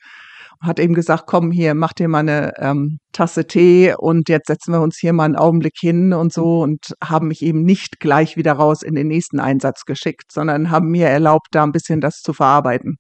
Hat 0.64 0.80
eben 0.80 0.94
gesagt, 0.94 1.26
komm 1.28 1.52
hier, 1.52 1.74
mach 1.74 1.94
dir 1.94 2.08
mal 2.08 2.20
eine 2.20 2.54
ähm, 2.58 3.00
Tasse 3.12 3.46
Tee 3.46 3.94
und 3.98 4.30
jetzt 4.30 4.48
setzen 4.48 4.74
wir 4.74 4.82
uns 4.82 4.98
hier 4.98 5.14
mal 5.14 5.26
einen 5.26 5.36
Augenblick 5.36 5.76
hin 5.80 6.14
und 6.14 6.32
so 6.32 6.62
und 6.62 6.94
haben 7.04 7.28
mich 7.28 7.42
eben 7.42 7.64
nicht 7.64 8.00
gleich 8.00 8.38
wieder 8.38 8.54
raus 8.54 8.82
in 8.82 8.96
den 8.96 9.08
nächsten 9.08 9.40
Einsatz 9.40 9.84
geschickt, 9.86 10.32
sondern 10.32 10.72
haben 10.72 10.90
mir 10.90 11.08
erlaubt, 11.08 11.48
da 11.52 11.64
ein 11.64 11.74
bisschen 11.74 12.02
das 12.02 12.22
zu 12.22 12.34
verarbeiten. 12.34 12.96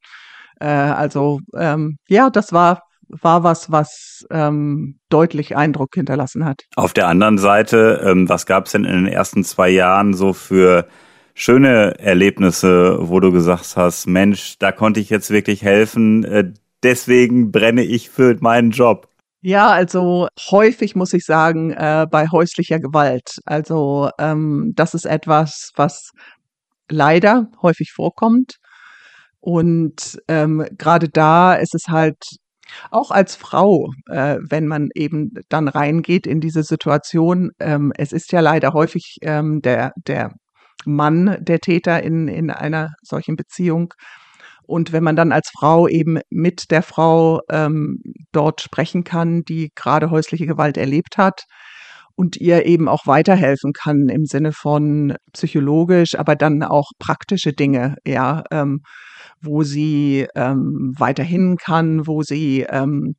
Äh, 0.59 0.67
also 0.67 1.39
ähm, 1.55 1.97
ja, 2.07 2.29
das 2.29 2.51
war 2.51 2.81
war 3.21 3.43
was, 3.43 3.71
was 3.71 4.25
ähm, 4.31 4.99
deutlich 5.09 5.55
Eindruck 5.55 5.89
hinterlassen 5.93 6.45
hat. 6.45 6.61
Auf 6.75 6.93
der 6.93 7.07
anderen 7.07 7.37
Seite, 7.37 8.01
ähm, 8.03 8.27
was 8.29 8.45
gab 8.45 8.65
es 8.65 8.71
denn 8.71 8.85
in 8.85 9.05
den 9.05 9.07
ersten 9.07 9.43
zwei 9.43 9.69
Jahren 9.69 10.13
so 10.13 10.33
für 10.33 10.87
schöne 11.33 11.99
Erlebnisse, 11.99 12.97
wo 13.01 13.19
du 13.19 13.31
gesagt 13.31 13.75
hast, 13.75 14.07
Mensch, 14.07 14.57
da 14.59 14.71
konnte 14.71 14.99
ich 14.99 15.09
jetzt 15.09 15.31
wirklich 15.31 15.63
helfen, 15.63 16.23
äh, 16.23 16.53
deswegen 16.83 17.51
brenne 17.51 17.83
ich 17.83 18.09
für 18.09 18.37
meinen 18.39 18.71
Job? 18.71 19.07
Ja, 19.41 19.69
also 19.69 20.27
häufig 20.51 20.95
muss 20.95 21.13
ich 21.13 21.25
sagen, 21.25 21.71
äh, 21.71 22.07
bei 22.09 22.27
häuslicher 22.29 22.79
Gewalt. 22.79 23.39
Also 23.45 24.09
ähm, 24.17 24.71
das 24.75 24.93
ist 24.93 25.05
etwas, 25.05 25.71
was 25.75 26.11
leider 26.89 27.49
häufig 27.61 27.91
vorkommt. 27.91 28.55
Und 29.41 30.17
ähm, 30.29 30.65
gerade 30.77 31.09
da 31.09 31.55
ist 31.55 31.75
es 31.75 31.89
halt 31.89 32.17
auch 32.91 33.11
als 33.11 33.35
Frau, 33.35 33.91
äh, 34.07 34.37
wenn 34.49 34.67
man 34.67 34.89
eben 34.95 35.33
dann 35.49 35.67
reingeht 35.67 36.25
in 36.25 36.39
diese 36.39 36.63
Situation, 36.63 37.51
ähm, 37.59 37.91
es 37.97 38.13
ist 38.13 38.31
ja 38.31 38.39
leider 38.39 38.73
häufig 38.73 39.17
ähm, 39.21 39.61
der, 39.61 39.91
der 40.07 40.31
Mann 40.85 41.37
der 41.41 41.59
Täter 41.59 42.01
in, 42.01 42.27
in 42.27 42.49
einer 42.49 42.93
solchen 43.01 43.35
Beziehung. 43.35 43.93
Und 44.65 44.91
wenn 44.91 45.03
man 45.03 45.15
dann 45.15 45.31
als 45.31 45.49
Frau 45.57 45.87
eben 45.87 46.19
mit 46.29 46.71
der 46.71 46.83
Frau 46.83 47.41
ähm, 47.49 47.99
dort 48.31 48.61
sprechen 48.61 49.03
kann, 49.03 49.43
die 49.43 49.71
gerade 49.75 50.09
häusliche 50.09 50.45
Gewalt 50.45 50.77
erlebt 50.77 51.17
hat 51.17 51.43
und 52.15 52.37
ihr 52.37 52.65
eben 52.65 52.87
auch 52.87 53.07
weiterhelfen 53.07 53.73
kann 53.73 54.09
im 54.09 54.25
Sinne 54.25 54.51
von 54.51 55.15
psychologisch, 55.33 56.17
aber 56.17 56.35
dann 56.35 56.63
auch 56.63 56.91
praktische 56.99 57.53
Dinge, 57.53 57.95
ja, 58.05 58.43
ähm, 58.51 58.81
wo 59.41 59.63
sie 59.63 60.27
ähm, 60.35 60.93
weiterhin 60.97 61.57
kann, 61.57 62.07
wo 62.07 62.21
sie 62.21 62.65
ähm, 62.69 63.15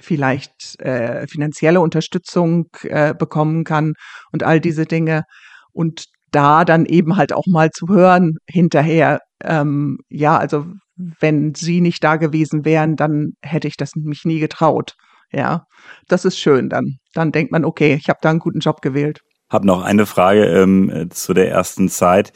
vielleicht 0.00 0.80
äh, 0.80 1.26
finanzielle 1.28 1.80
Unterstützung 1.80 2.68
äh, 2.82 3.14
bekommen 3.14 3.64
kann 3.64 3.92
und 4.32 4.42
all 4.42 4.60
diese 4.60 4.86
Dinge. 4.86 5.24
Und 5.72 6.06
da 6.30 6.64
dann 6.64 6.86
eben 6.86 7.16
halt 7.16 7.32
auch 7.32 7.46
mal 7.46 7.70
zu 7.70 7.88
hören 7.88 8.36
hinterher, 8.48 9.20
ähm, 9.44 9.98
ja, 10.08 10.36
also 10.36 10.66
wenn 10.96 11.54
sie 11.54 11.80
nicht 11.80 12.04
da 12.04 12.16
gewesen 12.16 12.64
wären, 12.64 12.96
dann 12.96 13.32
hätte 13.42 13.68
ich 13.68 13.76
das 13.76 13.94
mich 13.96 14.24
nie 14.24 14.38
getraut. 14.38 14.96
Ja, 15.32 15.66
das 16.08 16.24
ist 16.24 16.38
schön 16.38 16.68
dann. 16.68 16.98
Dann 17.14 17.32
denkt 17.32 17.52
man, 17.52 17.64
okay, 17.64 17.94
ich 17.94 18.08
habe 18.08 18.18
da 18.20 18.30
einen 18.30 18.40
guten 18.40 18.60
Job 18.60 18.82
gewählt. 18.82 19.20
Hab 19.48 19.64
noch 19.64 19.82
eine 19.82 20.06
Frage 20.06 20.44
ähm, 20.44 21.08
zu 21.10 21.34
der 21.34 21.50
ersten 21.50 21.88
Zeit. 21.88 22.32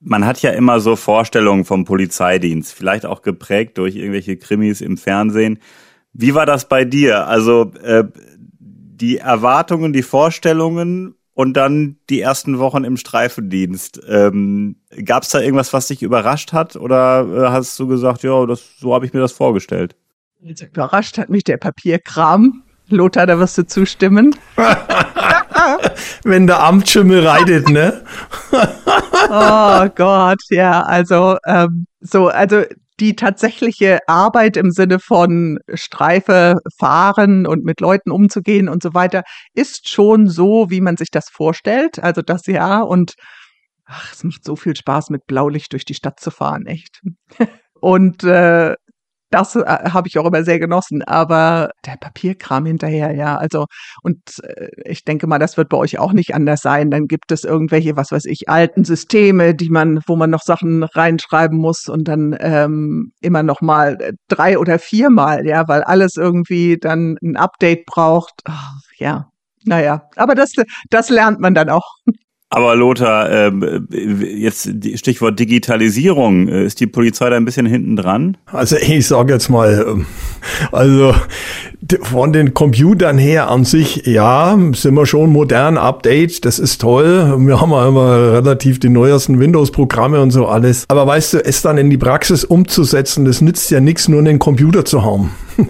Man 0.00 0.26
hat 0.26 0.42
ja 0.42 0.50
immer 0.50 0.80
so 0.80 0.96
Vorstellungen 0.96 1.64
vom 1.64 1.84
Polizeidienst, 1.84 2.72
vielleicht 2.72 3.06
auch 3.06 3.22
geprägt 3.22 3.78
durch 3.78 3.96
irgendwelche 3.96 4.36
Krimis 4.36 4.80
im 4.80 4.96
Fernsehen. 4.96 5.60
Wie 6.12 6.34
war 6.34 6.46
das 6.46 6.68
bei 6.68 6.84
dir? 6.84 7.26
Also 7.28 7.72
äh, 7.82 8.04
die 8.58 9.18
Erwartungen, 9.18 9.92
die 9.92 10.02
Vorstellungen 10.02 11.14
und 11.34 11.54
dann 11.54 11.96
die 12.10 12.20
ersten 12.20 12.58
Wochen 12.58 12.84
im 12.84 12.96
Streifendienst. 12.96 14.00
Ähm, 14.08 14.76
Gab 15.04 15.22
es 15.22 15.30
da 15.30 15.40
irgendwas, 15.40 15.72
was 15.72 15.88
dich 15.88 16.02
überrascht 16.02 16.52
hat? 16.52 16.76
Oder 16.76 17.26
äh, 17.26 17.50
hast 17.50 17.78
du 17.78 17.86
gesagt, 17.86 18.22
ja, 18.22 18.44
das, 18.46 18.62
so 18.78 18.94
habe 18.94 19.06
ich 19.06 19.12
mir 19.12 19.20
das 19.20 19.32
vorgestellt? 19.32 19.96
Überrascht 20.40 21.18
hat 21.18 21.30
mich 21.30 21.44
der 21.44 21.56
Papierkram. 21.56 22.64
Lothar, 22.88 23.26
da 23.26 23.38
wirst 23.38 23.56
du 23.56 23.66
zustimmen. 23.66 24.34
Wenn 26.24 26.46
der 26.46 26.62
Amtsschimmel 26.62 27.26
reitet, 27.26 27.68
ne? 27.70 28.04
oh 29.30 29.88
Gott, 29.94 30.40
ja, 30.50 30.82
also 30.82 31.36
ähm, 31.46 31.86
so, 32.00 32.28
also 32.28 32.64
die 33.02 33.16
tatsächliche 33.16 33.98
Arbeit 34.06 34.56
im 34.56 34.70
Sinne 34.70 35.00
von 35.00 35.58
Streife 35.74 36.54
fahren 36.78 37.48
und 37.48 37.64
mit 37.64 37.80
Leuten 37.80 38.12
umzugehen 38.12 38.68
und 38.68 38.80
so 38.80 38.94
weiter 38.94 39.24
ist 39.54 39.88
schon 39.88 40.28
so, 40.28 40.70
wie 40.70 40.80
man 40.80 40.96
sich 40.96 41.10
das 41.10 41.28
vorstellt. 41.28 41.98
Also 41.98 42.22
das 42.22 42.46
ja 42.46 42.80
und 42.80 43.14
ach, 43.86 44.12
es 44.12 44.22
macht 44.22 44.44
so 44.44 44.54
viel 44.54 44.76
Spaß, 44.76 45.10
mit 45.10 45.26
Blaulicht 45.26 45.72
durch 45.72 45.84
die 45.84 45.94
Stadt 45.94 46.20
zu 46.20 46.30
fahren, 46.30 46.66
echt. 46.66 47.00
Und 47.80 48.22
äh, 48.22 48.76
das 49.32 49.56
äh, 49.56 49.64
habe 49.64 50.08
ich 50.08 50.18
auch 50.18 50.26
immer 50.26 50.44
sehr 50.44 50.58
genossen. 50.58 51.02
Aber 51.02 51.70
der 51.86 51.96
Papierkram 51.96 52.66
hinterher, 52.66 53.12
ja, 53.12 53.36
also 53.36 53.66
und 54.02 54.20
äh, 54.44 54.68
ich 54.84 55.04
denke 55.04 55.26
mal, 55.26 55.38
das 55.38 55.56
wird 55.56 55.68
bei 55.68 55.76
euch 55.76 55.98
auch 55.98 56.12
nicht 56.12 56.34
anders 56.34 56.60
sein. 56.60 56.90
Dann 56.90 57.06
gibt 57.06 57.32
es 57.32 57.44
irgendwelche, 57.44 57.96
was 57.96 58.12
weiß 58.12 58.26
ich, 58.26 58.48
alten 58.48 58.84
Systeme, 58.84 59.54
die 59.54 59.70
man, 59.70 60.00
wo 60.06 60.16
man 60.16 60.30
noch 60.30 60.42
Sachen 60.42 60.84
reinschreiben 60.84 61.58
muss 61.58 61.88
und 61.88 62.08
dann 62.08 62.36
ähm, 62.40 63.12
immer 63.20 63.42
noch 63.42 63.60
mal 63.60 64.00
äh, 64.00 64.12
drei 64.28 64.58
oder 64.58 64.78
viermal, 64.78 65.46
ja, 65.46 65.66
weil 65.68 65.82
alles 65.82 66.16
irgendwie 66.16 66.78
dann 66.78 67.16
ein 67.22 67.36
Update 67.36 67.86
braucht. 67.86 68.34
Oh, 68.48 68.52
ja, 68.98 69.30
naja, 69.64 70.08
aber 70.16 70.34
das, 70.34 70.52
das 70.90 71.08
lernt 71.08 71.40
man 71.40 71.54
dann 71.54 71.70
auch. 71.70 71.88
Aber 72.54 72.76
Lothar, 72.76 73.30
äh, 73.30 73.50
jetzt 74.36 74.68
Stichwort 74.96 75.40
Digitalisierung, 75.40 76.48
äh, 76.48 76.66
ist 76.66 76.80
die 76.80 76.86
Polizei 76.86 77.30
da 77.30 77.36
ein 77.36 77.46
bisschen 77.46 77.64
hinten 77.64 77.96
dran? 77.96 78.36
Also 78.44 78.76
ich 78.76 79.06
sage 79.06 79.32
jetzt 79.32 79.48
mal, 79.48 79.86
ähm, 79.88 80.06
also 80.70 81.14
von 82.02 82.34
den 82.34 82.52
Computern 82.52 83.16
her 83.16 83.48
an 83.48 83.64
sich, 83.64 84.04
ja, 84.04 84.54
sind 84.74 84.94
wir 84.94 85.06
schon 85.06 85.30
modern, 85.30 85.78
Update, 85.78 86.44
das 86.44 86.58
ist 86.58 86.82
toll. 86.82 87.34
Wir 87.38 87.58
haben 87.58 87.70
ja 87.70 87.88
immer 87.88 88.34
relativ 88.34 88.78
die 88.78 88.90
neuesten 88.90 89.40
Windows-Programme 89.40 90.20
und 90.20 90.30
so 90.30 90.46
alles. 90.46 90.84
Aber 90.88 91.06
weißt 91.06 91.32
du, 91.32 91.38
es 91.38 91.62
dann 91.62 91.78
in 91.78 91.88
die 91.88 91.96
Praxis 91.96 92.44
umzusetzen, 92.44 93.24
das 93.24 93.40
nützt 93.40 93.70
ja 93.70 93.80
nichts, 93.80 94.08
nur 94.08 94.20
einen 94.20 94.38
Computer 94.38 94.84
zu 94.84 95.02
haben. 95.02 95.30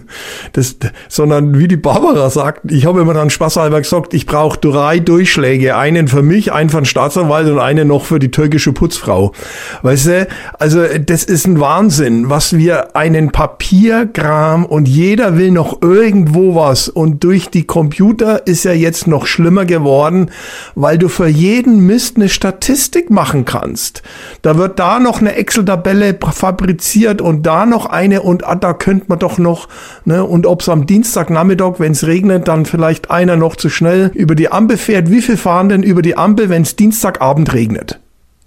Das, 0.53 0.77
sondern 1.09 1.59
wie 1.59 1.69
die 1.69 1.77
Barbara 1.77 2.29
sagt, 2.29 2.71
ich 2.71 2.85
habe 2.85 3.01
immer 3.01 3.15
dann 3.15 3.31
spaßhalber 3.31 3.81
gesagt, 3.81 4.13
ich 4.13 4.27
brauche 4.27 4.59
drei 4.59 4.99
Durchschläge, 4.99 5.77
einen 5.77 6.09
für 6.09 6.23
mich, 6.23 6.53
einen 6.53 6.69
für 6.69 6.79
den 6.79 6.85
Staatsanwalt 6.85 7.49
und 7.49 7.59
einen 7.59 7.89
noch 7.89 8.05
für 8.05 8.19
die 8.19 8.31
türkische 8.31 8.73
Putzfrau. 8.73 9.33
Weißt 9.83 10.07
du, 10.07 10.29
also 10.59 10.83
das 10.99 11.25
ist 11.25 11.47
ein 11.47 11.61
Wahnsinn, 11.61 12.29
was 12.29 12.57
wir 12.57 12.97
einen 12.97 13.31
Papierkram 13.31 14.67
und 14.67 14.89
jeder 14.89 15.39
will 15.39 15.53
noch 15.53 15.81
irgendwo 15.81 16.55
was 16.55 16.89
und 16.89 17.25
durch 17.25 17.49
die 17.49 17.65
Computer 17.65 18.47
ist 18.47 18.65
ja 18.65 18.73
jetzt 18.73 19.07
noch 19.07 19.27
schlimmer 19.27 19.65
geworden, 19.65 20.31
weil 20.75 20.99
du 20.99 21.09
für 21.09 21.29
jeden 21.29 21.87
Mist 21.87 22.17
eine 22.17 22.29
Statistik 22.29 23.11
machen 23.11 23.45
kannst. 23.45 24.03
Da 24.43 24.59
wird 24.59 24.79
da 24.79 24.99
noch 24.99 25.21
eine 25.21 25.35
Excel-Tabelle 25.35 26.19
fabriziert 26.33 27.21
und 27.21 27.47
da 27.47 27.65
noch 27.67 27.87
eine 27.87 28.23
und 28.23 28.47
ah, 28.47 28.55
da 28.55 28.73
könnte 28.73 29.07
man 29.09 29.19
doch 29.19 29.39
noch 29.39 29.69
Ne? 30.05 30.25
Und 30.25 30.47
ob 30.47 30.63
es 30.63 30.69
am 30.69 30.87
Dienstagnachmittag, 30.87 31.75
wenn 31.79 31.93
es 31.93 32.07
regnet, 32.07 32.49
dann 32.49 32.67
vielleicht 32.67 33.11
einer 33.11 33.37
noch 33.37 33.57
zu 33.57 33.69
schnell 33.69 34.11
über 34.15 34.35
die 34.35 34.51
Ampel 34.51 34.77
fährt. 34.77 35.11
Wie 35.11 35.23
viel 35.23 35.37
fahren 35.37 35.69
denn 35.69 35.83
über 35.83 36.03
die 36.03 36.17
Ampel, 36.17 36.49
wenn 36.49 36.63
es 36.63 36.77
Dienstagabend 36.77 37.53
regnet? 37.53 38.01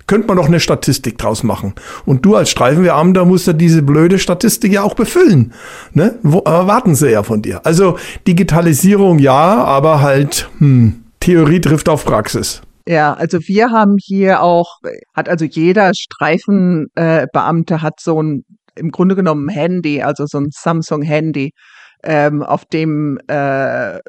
Könnte 0.07 0.27
man 0.27 0.37
doch 0.37 0.45
eine 0.45 0.59
Statistik 0.59 1.17
draus 1.17 1.41
machen. 1.41 1.73
Und 2.05 2.25
du 2.25 2.35
als 2.35 2.51
Streifenbeamter 2.51 3.25
musst 3.25 3.47
ja 3.47 3.53
diese 3.53 3.81
blöde 3.81 4.19
Statistik 4.19 4.71
ja 4.71 4.83
auch 4.83 4.93
befüllen. 4.93 5.53
Ne? 5.93 6.15
Wo, 6.21 6.39
erwarten 6.39 6.93
sie 6.93 7.11
ja 7.11 7.23
von 7.23 7.41
dir. 7.41 7.61
Also 7.65 7.97
Digitalisierung 8.27 9.17
ja, 9.17 9.63
aber 9.63 10.01
halt 10.01 10.49
hm, 10.59 11.05
Theorie 11.19 11.59
trifft 11.59 11.89
auf 11.89 12.05
Praxis. 12.05 12.61
Ja, 12.87 13.13
also 13.15 13.39
wir 13.47 13.71
haben 13.71 13.97
hier 13.99 14.43
auch, 14.43 14.77
hat 15.15 15.27
also 15.27 15.43
jeder 15.43 15.91
Streifenbeamte 15.95 17.73
äh, 17.73 17.77
hat 17.79 17.99
so 17.99 18.21
ein 18.21 18.45
im 18.75 18.91
Grunde 18.91 19.15
genommen 19.15 19.49
Handy, 19.49 20.01
also 20.01 20.25
so 20.27 20.39
ein 20.39 20.49
Samsung-Handy, 20.51 21.51
ähm, 22.03 22.43
auf 22.43 22.65
dem 22.65 23.17
äh, 23.27 23.99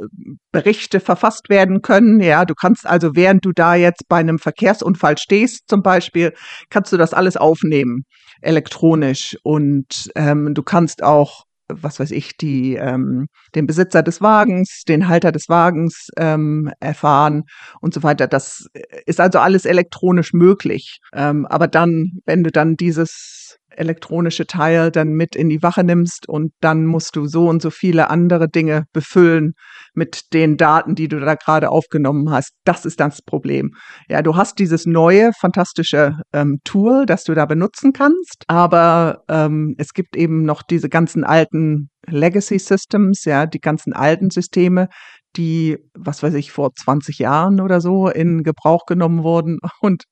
Berichte 0.53 1.01
verfasst 1.01 1.49
werden 1.49 1.83
können. 1.83 2.21
Ja, 2.21 2.45
du 2.45 2.55
kannst 2.55 2.87
also, 2.87 3.11
während 3.15 3.45
du 3.45 3.53
da 3.53 3.75
jetzt 3.75 4.09
bei 4.09 4.19
einem 4.19 4.39
Verkehrsunfall 4.39 5.19
stehst, 5.19 5.69
zum 5.69 5.83
Beispiel, 5.83 6.33
kannst 6.71 6.93
du 6.93 6.97
das 6.97 7.15
alles 7.15 7.37
aufnehmen, 7.37 8.05
elektronisch. 8.43 9.37
Und 9.43 10.11
ähm, 10.15 10.55
du 10.55 10.63
kannst 10.63 11.03
auch 11.03 11.45
was 11.69 11.99
weiß 11.99 12.11
ich, 12.13 12.37
die, 12.37 12.77
ähm, 12.77 13.27
den 13.55 13.67
Besitzer 13.67 14.03
des 14.03 14.21
Wagens, 14.21 14.83
den 14.87 15.09
Halter 15.09 15.33
des 15.33 15.49
Wagens 15.49 16.11
ähm, 16.17 16.71
erfahren 16.81 17.43
und 17.81 17.93
so 17.93 18.03
weiter. 18.03 18.27
Das 18.27 18.67
ist 19.07 19.21
also 19.21 19.39
alles 19.39 19.65
elektronisch 19.65 20.33
möglich. 20.33 20.99
Ähm, 21.13 21.47
aber 21.47 21.67
dann, 21.69 22.21
wenn 22.25 22.45
du 22.45 22.51
dann 22.51 22.77
dieses 22.77 23.57
elektronische 23.77 24.47
Teil 24.47 24.91
dann 24.91 25.11
mit 25.11 25.37
in 25.37 25.49
die 25.49 25.63
Wache 25.63 25.85
nimmst 25.85 26.29
und 26.29 26.53
dann 26.61 26.87
musst 26.87 27.17
du 27.17 27.27
so 27.27 27.49
und 27.49 27.63
so 27.63 27.71
viele 27.71 28.11
andere 28.11 28.49
Dinge 28.49 28.85
befüllen 28.93 29.53
mit 29.95 30.33
den 30.33 30.57
Daten, 30.57 30.95
die 30.95 31.09
du 31.09 31.21
da 31.21 31.35
gerade 31.35 31.71
aufgenommen 31.71 32.31
hast. 32.31 32.53
Das 32.65 32.85
ist 32.85 33.01
das 33.01 33.23
Problem. 33.23 33.71
Ja, 34.09 34.23
du 34.23 34.37
hast 34.37 34.59
dieses 34.59 34.87
neue, 34.87 35.31
fantastische 35.39 36.21
ähm, 36.33 36.59
Tool, 36.65 37.07
das 37.07 37.25
du 37.25 37.35
da 37.35 37.47
benutzen 37.47 37.93
kannst, 37.93 38.45
aber 38.47 39.23
ähm, 39.29 39.75
es 39.79 39.93
gibt 39.93 40.17
eben 40.17 40.45
noch 40.45 40.63
diese 40.63 40.89
ganzen 40.89 41.25
alten 41.25 41.91
Legacy 42.07 42.59
Systems, 42.59 43.25
ja, 43.25 43.47
die 43.47 43.61
ganzen 43.61 43.93
alten 43.93 44.31
Systeme, 44.31 44.89
die, 45.37 45.79
was 45.95 46.23
weiß 46.23 46.35
ich, 46.35 46.53
vor 46.53 46.71
20 46.75 47.19
Jahren 47.19 47.61
oder 47.61 47.81
so 47.81 48.09
in 48.09 48.43
Gebrauch 48.43 48.87
genommen 48.87 49.23
wurden 49.23 49.59
und 49.81 50.05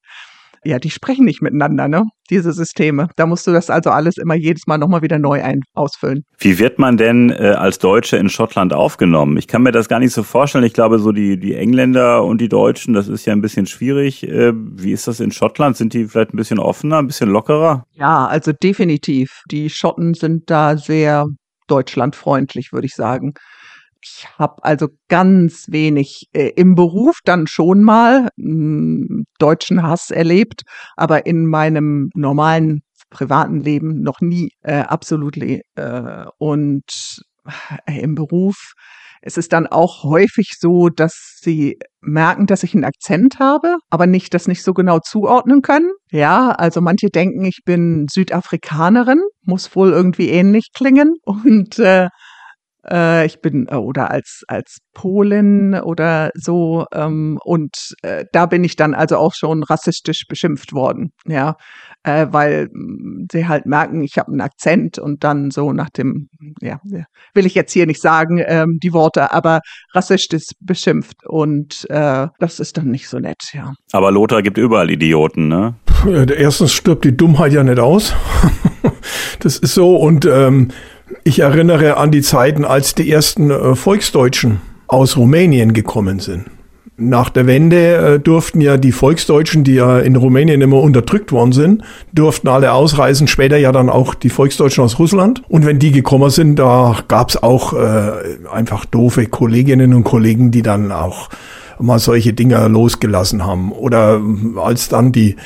ja, 0.64 0.78
die 0.78 0.90
sprechen 0.90 1.25
nicht 1.25 1.42
miteinander, 1.42 1.88
ne? 1.88 2.04
Diese 2.30 2.52
Systeme. 2.52 3.09
Da 3.16 3.26
musst 3.26 3.47
du 3.47 3.52
das 3.52 3.68
also 3.71 3.90
alles 3.90 4.16
immer 4.16 4.35
jedes 4.35 4.66
Mal 4.66 4.78
nochmal 4.78 5.02
wieder 5.02 5.18
neu 5.18 5.42
ein 5.42 5.61
ausfüllen. 5.75 6.25
Wie 6.38 6.59
wird 6.59 6.78
man 6.78 6.97
denn 6.97 7.30
äh, 7.30 7.54
als 7.56 7.78
Deutsche 7.78 8.16
in 8.16 8.30
Schottland 8.30 8.73
aufgenommen? 8.73 9.37
Ich 9.37 9.47
kann 9.47 9.62
mir 9.62 9.73
das 9.73 9.88
gar 9.88 9.99
nicht 9.99 10.12
so 10.12 10.23
vorstellen. 10.23 10.64
Ich 10.64 10.73
glaube, 10.73 10.99
so 10.99 11.12
die, 11.12 11.38
die 11.38 11.54
Engländer 11.54 12.25
und 12.25 12.40
die 12.40 12.49
Deutschen, 12.49 12.94
das 12.94 13.09
ist 13.09 13.26
ja 13.26 13.33
ein 13.33 13.42
bisschen 13.42 13.66
schwierig. 13.66 14.26
Äh, 14.26 14.52
wie 14.54 14.92
ist 14.92 15.06
das 15.06 15.21
in 15.21 15.33
Schottland? 15.33 15.76
Sind 15.76 15.92
die 15.92 16.06
vielleicht 16.06 16.33
ein 16.33 16.38
bisschen 16.38 16.59
offener, 16.59 16.99
ein 16.99 17.06
bisschen 17.06 17.28
lockerer? 17.28 17.85
Ja, 17.92 18.26
also 18.26 18.52
definitiv. 18.52 19.42
Die 19.50 19.68
Schotten 19.68 20.14
sind 20.14 20.50
da 20.50 20.76
sehr 20.76 21.26
deutschlandfreundlich, 21.66 22.73
würde 22.73 22.87
ich 22.87 22.94
sagen. 22.94 23.35
Ich 24.06 24.28
habe 24.38 24.62
also 24.62 24.88
ganz 25.08 25.66
wenig 25.68 26.28
äh, 26.34 26.50
im 26.56 26.75
Beruf 26.75 27.20
dann 27.25 27.46
schon 27.46 27.82
mal 27.82 28.28
mh, 28.37 29.06
hm, 29.08 29.25
deutschen 29.38 29.82
Hass 29.82 30.11
erlebt, 30.11 30.62
aber 30.96 31.25
in 31.25 31.46
meinem 31.46 32.11
normalen 32.14 32.82
privaten 33.08 33.61
Leben 33.61 34.02
noch 34.02 34.20
nie 34.20 34.50
äh, 34.62 34.80
absolut. 34.80 35.38
Äh, 35.38 35.61
und 36.38 36.84
äh, 37.87 38.00
im 38.00 38.14
Beruf 38.14 38.75
es 39.26 39.38
ist 39.38 39.54
dann 39.54 39.66
auch 39.66 40.02
häufig 40.02 40.52
so, 40.61 40.90
dass 40.90 41.38
sie 41.40 41.78
merken, 42.02 42.44
dass 42.44 42.62
ich 42.62 42.75
einen 42.75 42.84
Akzent 42.84 43.38
habe, 43.38 43.78
aber 43.88 44.06
nicht 44.06 44.34
das 44.34 44.46
nicht 44.49 44.62
so 44.62 44.75
genau 44.75 44.99
zuordnen 44.99 45.62
können. 45.62 45.90
Ja, 46.11 46.50
also 46.50 46.82
manche 46.82 47.08
denken, 47.08 47.46
ich 47.46 47.61
bin 47.64 48.06
Südafrikanerin, 48.11 49.23
muss 49.40 49.75
wohl 49.75 49.92
irgendwie 49.92 50.28
ähnlich 50.28 50.73
klingen 50.75 51.14
und 51.25 51.78
äh, 51.78 52.08
äh, 52.91 53.26
ich 53.26 53.41
bin 53.41 53.67
äh, 53.69 53.76
oder 53.76 54.11
als 54.11 54.43
als 54.49 54.79
Polin 54.93 55.75
oder 55.75 56.31
so 56.35 56.87
ähm, 56.93 57.38
und 57.45 57.95
äh, 58.03 58.25
da 58.33 58.47
bin 58.47 58.64
ich 58.64 58.76
dann 58.76 58.95
also 58.95 59.17
auch 59.17 59.35
schon 59.35 59.62
rassistisch 59.62 60.26
beschimpft 60.29 60.73
worden, 60.73 61.12
ja, 61.26 61.57
äh, 62.05 62.26
weil 62.31 62.69
mm, 62.73 63.26
sie 63.31 63.49
halt 63.49 63.67
merken, 63.67 64.03
ich 64.03 64.19
habe 64.19 64.31
einen 64.31 64.41
Akzent 64.41 64.99
und 64.99 65.25
dann 65.25 65.50
so 65.50 65.73
nach 65.73 65.91
dem, 65.91 66.29
ja, 66.61 66.79
will 67.35 67.47
ich 67.47 67.55
jetzt 67.55 67.73
hier 67.73 67.87
nicht 67.87 68.00
sagen 68.00 68.43
ähm, 68.45 68.79
die 68.83 68.93
Worte, 68.93 69.33
aber 69.33 69.61
rassistisch 69.93 70.45
beschimpft 70.61 71.26
und 71.26 71.87
äh, 71.91 72.29
das 72.38 72.61
ist 72.61 72.76
dann 72.76 72.91
nicht 72.91 73.09
so 73.09 73.19
nett, 73.19 73.43
ja. 73.53 73.73
Aber 73.93 74.11
Lothar 74.11 74.43
gibt 74.43 74.59
überall 74.59 74.91
Idioten, 74.91 75.49
ne? 75.49 75.75
Erstens 76.07 76.73
stirbt 76.73 77.05
die 77.05 77.17
Dummheit 77.17 77.53
ja 77.53 77.62
nicht 77.62 77.79
aus. 77.79 78.14
das 79.41 79.59
ist 79.59 79.75
so 79.75 79.97
und 79.97 80.26
ähm, 80.26 80.69
ich 81.25 81.40
erinnere 81.40 81.97
an 81.97 82.11
die 82.11 82.23
Zeiten, 82.23 82.64
als 82.64 82.95
die 82.95 83.11
ersten 83.11 83.50
äh, 83.50 83.75
Volksdeutschen 83.75 84.61
aus 84.87 85.16
Rumänien 85.16 85.73
gekommen 85.73 86.21
sind. 86.21 86.45
Nach 86.97 87.28
der 87.28 87.47
Wende 87.47 87.97
äh, 87.97 88.21
durften 88.21 88.61
ja 88.61 88.76
die 88.76 88.93
Volksdeutschen, 88.93 89.64
die 89.64 89.75
ja 89.75 89.99
in 89.99 90.14
Rumänien 90.14 90.61
immer 90.61 90.81
unterdrückt 90.81 91.33
worden 91.33 91.52
sind, 91.52 91.83
durften 92.12 92.47
alle 92.47 92.73
ausreisen, 92.73 93.26
später 93.26 93.57
ja 93.57 93.73
dann 93.73 93.88
auch 93.88 94.14
die 94.14 94.28
Volksdeutschen 94.28 94.85
aus 94.85 94.99
Russland. 95.00 95.43
Und 95.49 95.66
wenn 95.66 95.81
die 95.81 95.90
gekommen 95.90 96.31
sind, 96.31 96.59
da 96.59 96.99
gab's 97.09 97.37
auch 97.37 97.73
äh, 97.73 98.12
einfach 98.52 98.85
doofe 98.85 99.26
Kolleginnen 99.26 99.93
und 99.95 100.04
Kollegen, 100.04 100.52
die 100.52 100.62
dann 100.62 100.93
auch 100.93 101.31
mal 101.78 101.99
solche 101.99 102.33
Dinger 102.33 102.69
losgelassen 102.69 103.45
haben. 103.45 103.73
Oder 103.73 104.21
als 104.57 104.88
dann 104.88 105.12
die, 105.12 105.37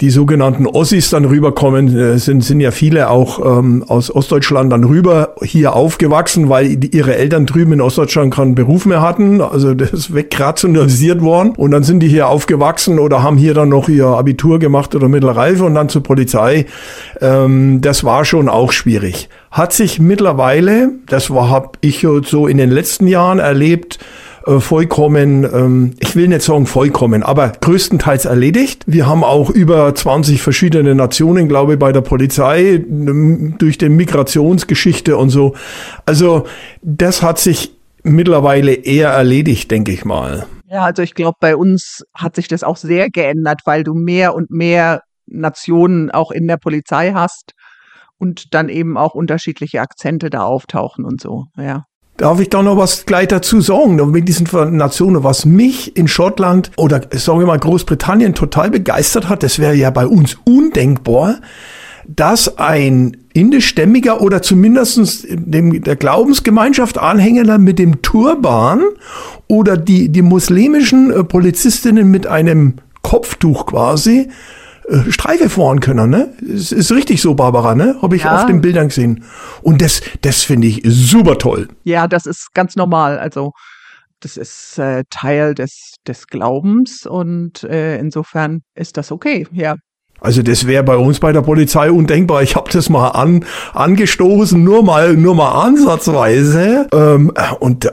die 0.00 0.10
sogenannten 0.10 0.66
Ossis 0.66 1.10
dann 1.10 1.24
rüberkommen, 1.24 1.96
äh, 1.96 2.18
sind, 2.18 2.44
sind 2.44 2.60
ja 2.60 2.70
viele 2.70 3.08
auch 3.08 3.58
ähm, 3.58 3.84
aus 3.88 4.14
Ostdeutschland 4.14 4.70
dann 4.70 4.84
rüber 4.84 5.34
hier 5.42 5.74
aufgewachsen, 5.74 6.48
weil 6.48 6.76
die, 6.76 6.94
ihre 6.94 7.16
Eltern 7.16 7.46
drüben 7.46 7.72
in 7.72 7.80
Ostdeutschland 7.80 8.34
keinen 8.34 8.54
Beruf 8.54 8.84
mehr 8.84 9.00
hatten. 9.00 9.40
Also 9.40 9.74
das 9.74 9.92
ist 9.92 10.14
wegrationalisiert 10.14 11.22
worden. 11.22 11.54
Und 11.56 11.70
dann 11.70 11.82
sind 11.82 12.00
die 12.00 12.08
hier 12.08 12.28
aufgewachsen 12.28 12.98
oder 12.98 13.22
haben 13.22 13.38
hier 13.38 13.54
dann 13.54 13.70
noch 13.70 13.88
ihr 13.88 14.06
Abitur 14.06 14.58
gemacht 14.58 14.94
oder 14.94 15.08
Mittelreife 15.08 15.64
und 15.64 15.74
dann 15.74 15.88
zur 15.88 16.02
Polizei. 16.02 16.66
Ähm, 17.20 17.80
das 17.80 18.04
war 18.04 18.24
schon 18.24 18.48
auch 18.48 18.72
schwierig. 18.72 19.28
Hat 19.50 19.72
sich 19.72 19.98
mittlerweile, 19.98 20.90
das 21.06 21.30
habe 21.30 21.70
ich 21.80 22.06
so 22.24 22.46
in 22.46 22.58
den 22.58 22.70
letzten 22.70 23.06
Jahren 23.06 23.38
erlebt, 23.38 23.98
äh, 24.46 24.60
vollkommen, 24.60 25.44
ähm, 25.44 25.94
ich 25.98 26.14
will 26.14 26.28
nicht 26.28 26.42
sagen 26.42 26.66
vollkommen, 26.66 27.22
aber 27.22 27.48
größtenteils 27.48 28.26
erledigt. 28.26 28.84
Wir 28.86 29.06
haben 29.06 29.24
auch 29.24 29.50
über 29.50 29.92
20 29.94 30.40
verschiedene 30.40 30.94
Nationen, 30.94 31.48
glaube 31.48 31.74
ich, 31.74 31.78
bei 31.78 31.90
der 31.90 32.00
Polizei 32.00 32.84
durch 32.88 33.78
die 33.78 33.88
Migrationsgeschichte 33.88 35.16
und 35.16 35.30
so. 35.30 35.54
Also 36.04 36.46
das 36.82 37.22
hat 37.22 37.38
sich 37.38 37.72
mittlerweile 38.04 38.72
eher 38.72 39.10
erledigt, 39.10 39.70
denke 39.70 39.90
ich 39.90 40.04
mal. 40.04 40.46
Ja, 40.68 40.84
also 40.84 41.02
ich 41.02 41.14
glaube, 41.14 41.36
bei 41.40 41.56
uns 41.56 42.02
hat 42.14 42.36
sich 42.36 42.46
das 42.46 42.62
auch 42.62 42.76
sehr 42.76 43.10
geändert, 43.10 43.62
weil 43.64 43.82
du 43.82 43.94
mehr 43.94 44.34
und 44.34 44.50
mehr 44.50 45.02
Nationen 45.26 46.10
auch 46.10 46.30
in 46.30 46.46
der 46.46 46.56
Polizei 46.56 47.12
hast 47.12 47.52
und 48.18 48.54
dann 48.54 48.68
eben 48.68 48.96
auch 48.96 49.14
unterschiedliche 49.14 49.80
Akzente 49.80 50.30
da 50.30 50.44
auftauchen 50.44 51.04
und 51.04 51.20
so, 51.20 51.46
ja. 51.56 51.84
Darf 52.16 52.40
ich 52.40 52.48
da 52.48 52.62
noch 52.62 52.78
was 52.78 53.04
gleich 53.04 53.28
dazu 53.28 53.60
sagen, 53.60 53.96
mit 54.10 54.26
diesen 54.26 54.48
Nationen, 54.76 55.22
was 55.22 55.44
mich 55.44 55.96
in 55.96 56.08
Schottland 56.08 56.70
oder 56.76 57.02
sagen 57.12 57.40
wir 57.40 57.46
mal 57.46 57.58
Großbritannien 57.58 58.34
total 58.34 58.70
begeistert 58.70 59.28
hat, 59.28 59.42
das 59.42 59.58
wäre 59.58 59.74
ja 59.74 59.90
bei 59.90 60.06
uns 60.06 60.38
undenkbar, 60.44 61.36
dass 62.08 62.56
ein 62.56 63.16
indischstämmiger 63.34 64.22
oder 64.22 64.40
zumindest 64.40 65.26
dem, 65.28 65.82
der 65.82 65.96
Glaubensgemeinschaft 65.96 66.98
Anhänger 66.98 67.58
mit 67.58 67.78
dem 67.78 68.00
Turban 68.00 68.82
oder 69.46 69.76
die, 69.76 70.08
die 70.08 70.22
muslimischen 70.22 71.10
äh, 71.10 71.24
Polizistinnen 71.24 72.10
mit 72.10 72.26
einem 72.26 72.74
Kopftuch 73.02 73.66
quasi 73.66 74.28
äh, 74.88 75.10
Streife 75.10 75.48
fahren 75.48 75.80
können, 75.80 76.10
ne? 76.10 76.32
Ist, 76.40 76.72
ist 76.72 76.92
richtig 76.92 77.20
so, 77.20 77.34
Barbara, 77.34 77.74
ne? 77.74 77.96
Habe 78.02 78.16
ich 78.16 78.24
ja. 78.24 78.36
auf 78.36 78.46
den 78.46 78.60
Bildern 78.60 78.88
gesehen. 78.88 79.24
Und 79.62 79.82
das, 79.82 80.02
das 80.22 80.42
finde 80.42 80.68
ich 80.68 80.82
super 80.84 81.38
toll. 81.38 81.68
Ja, 81.84 82.06
das 82.08 82.26
ist 82.26 82.54
ganz 82.54 82.76
normal. 82.76 83.18
Also 83.18 83.52
das 84.20 84.36
ist 84.36 84.78
äh, 84.78 85.04
Teil 85.10 85.54
des, 85.54 85.94
des 86.06 86.26
Glaubens 86.26 87.06
und 87.06 87.64
äh, 87.64 87.98
insofern 87.98 88.62
ist 88.74 88.96
das 88.96 89.12
okay, 89.12 89.46
ja. 89.52 89.76
Also 90.20 90.42
das 90.42 90.66
wäre 90.66 90.82
bei 90.82 90.96
uns 90.96 91.20
bei 91.20 91.32
der 91.32 91.42
Polizei 91.42 91.90
undenkbar. 91.90 92.42
Ich 92.42 92.56
habe 92.56 92.70
das 92.70 92.88
mal 92.88 93.08
an, 93.10 93.44
angestoßen, 93.74 94.62
nur 94.62 94.82
mal, 94.82 95.14
nur 95.14 95.34
mal 95.34 95.66
ansatzweise. 95.66 96.86
Ähm, 96.92 97.32
und 97.60 97.90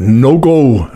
no 0.00 0.38
go, 0.38 0.86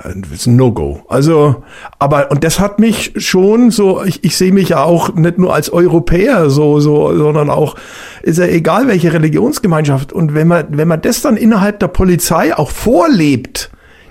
no 0.47 0.73
go. 0.73 1.03
Also, 1.09 1.64
aber 1.99 2.31
und 2.31 2.45
das 2.45 2.61
hat 2.61 2.79
mich 2.79 3.12
schon 3.17 3.71
so. 3.71 4.05
Ich, 4.05 4.23
ich 4.23 4.37
sehe 4.37 4.53
mich 4.53 4.71
ja 4.71 4.85
auch 4.85 5.14
nicht 5.14 5.38
nur 5.38 5.53
als 5.53 5.71
Europäer 5.71 6.49
so, 6.49 6.79
so, 6.79 7.17
sondern 7.17 7.51
auch 7.51 7.75
ist 8.23 8.38
ja 8.38 8.47
egal 8.47 8.87
welche 8.87 9.12
Religionsgemeinschaft. 9.12 10.12
Und 10.12 10.35
wenn 10.35 10.47
man, 10.47 10.67
wenn 10.71 10.88
man 10.88 11.01
das 11.03 11.23
dann 11.23 11.37
innerhalb 11.37 11.81
der 11.81 11.88
Polizei 11.88 12.57
auch 12.57 12.71
vorlebt, 12.71 13.71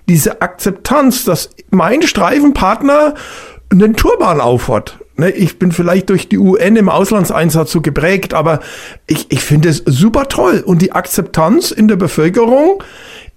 diese 0.10 0.41
Akzeptanz, 0.41 1.23
dass 1.23 1.49
mein 1.69 2.01
Streifenpartner 2.01 3.13
einen 3.71 3.95
Turban 3.95 4.41
aufhat 4.41 4.99
Ne, 5.19 5.32
ich 5.32 5.58
bin 5.58 5.71
vielleicht 5.71 6.12
durch 6.12 6.30
die 6.30 6.38
UN 6.38 6.75
im 6.75 6.89
Auslandseinsatz 6.89 7.71
so 7.71 7.82
geprägt, 7.82 8.36
aber 8.36 8.60
ich, 9.08 9.25
ich 9.30 9.41
finde 9.41 9.69
es 9.69 9.82
super 9.86 10.27
toll. 10.27 10.62
Und 10.63 10.84
die 10.84 10.91
Akzeptanz 10.91 11.71
in 11.71 11.88
der 11.88 11.95
Bevölkerung 11.95 12.84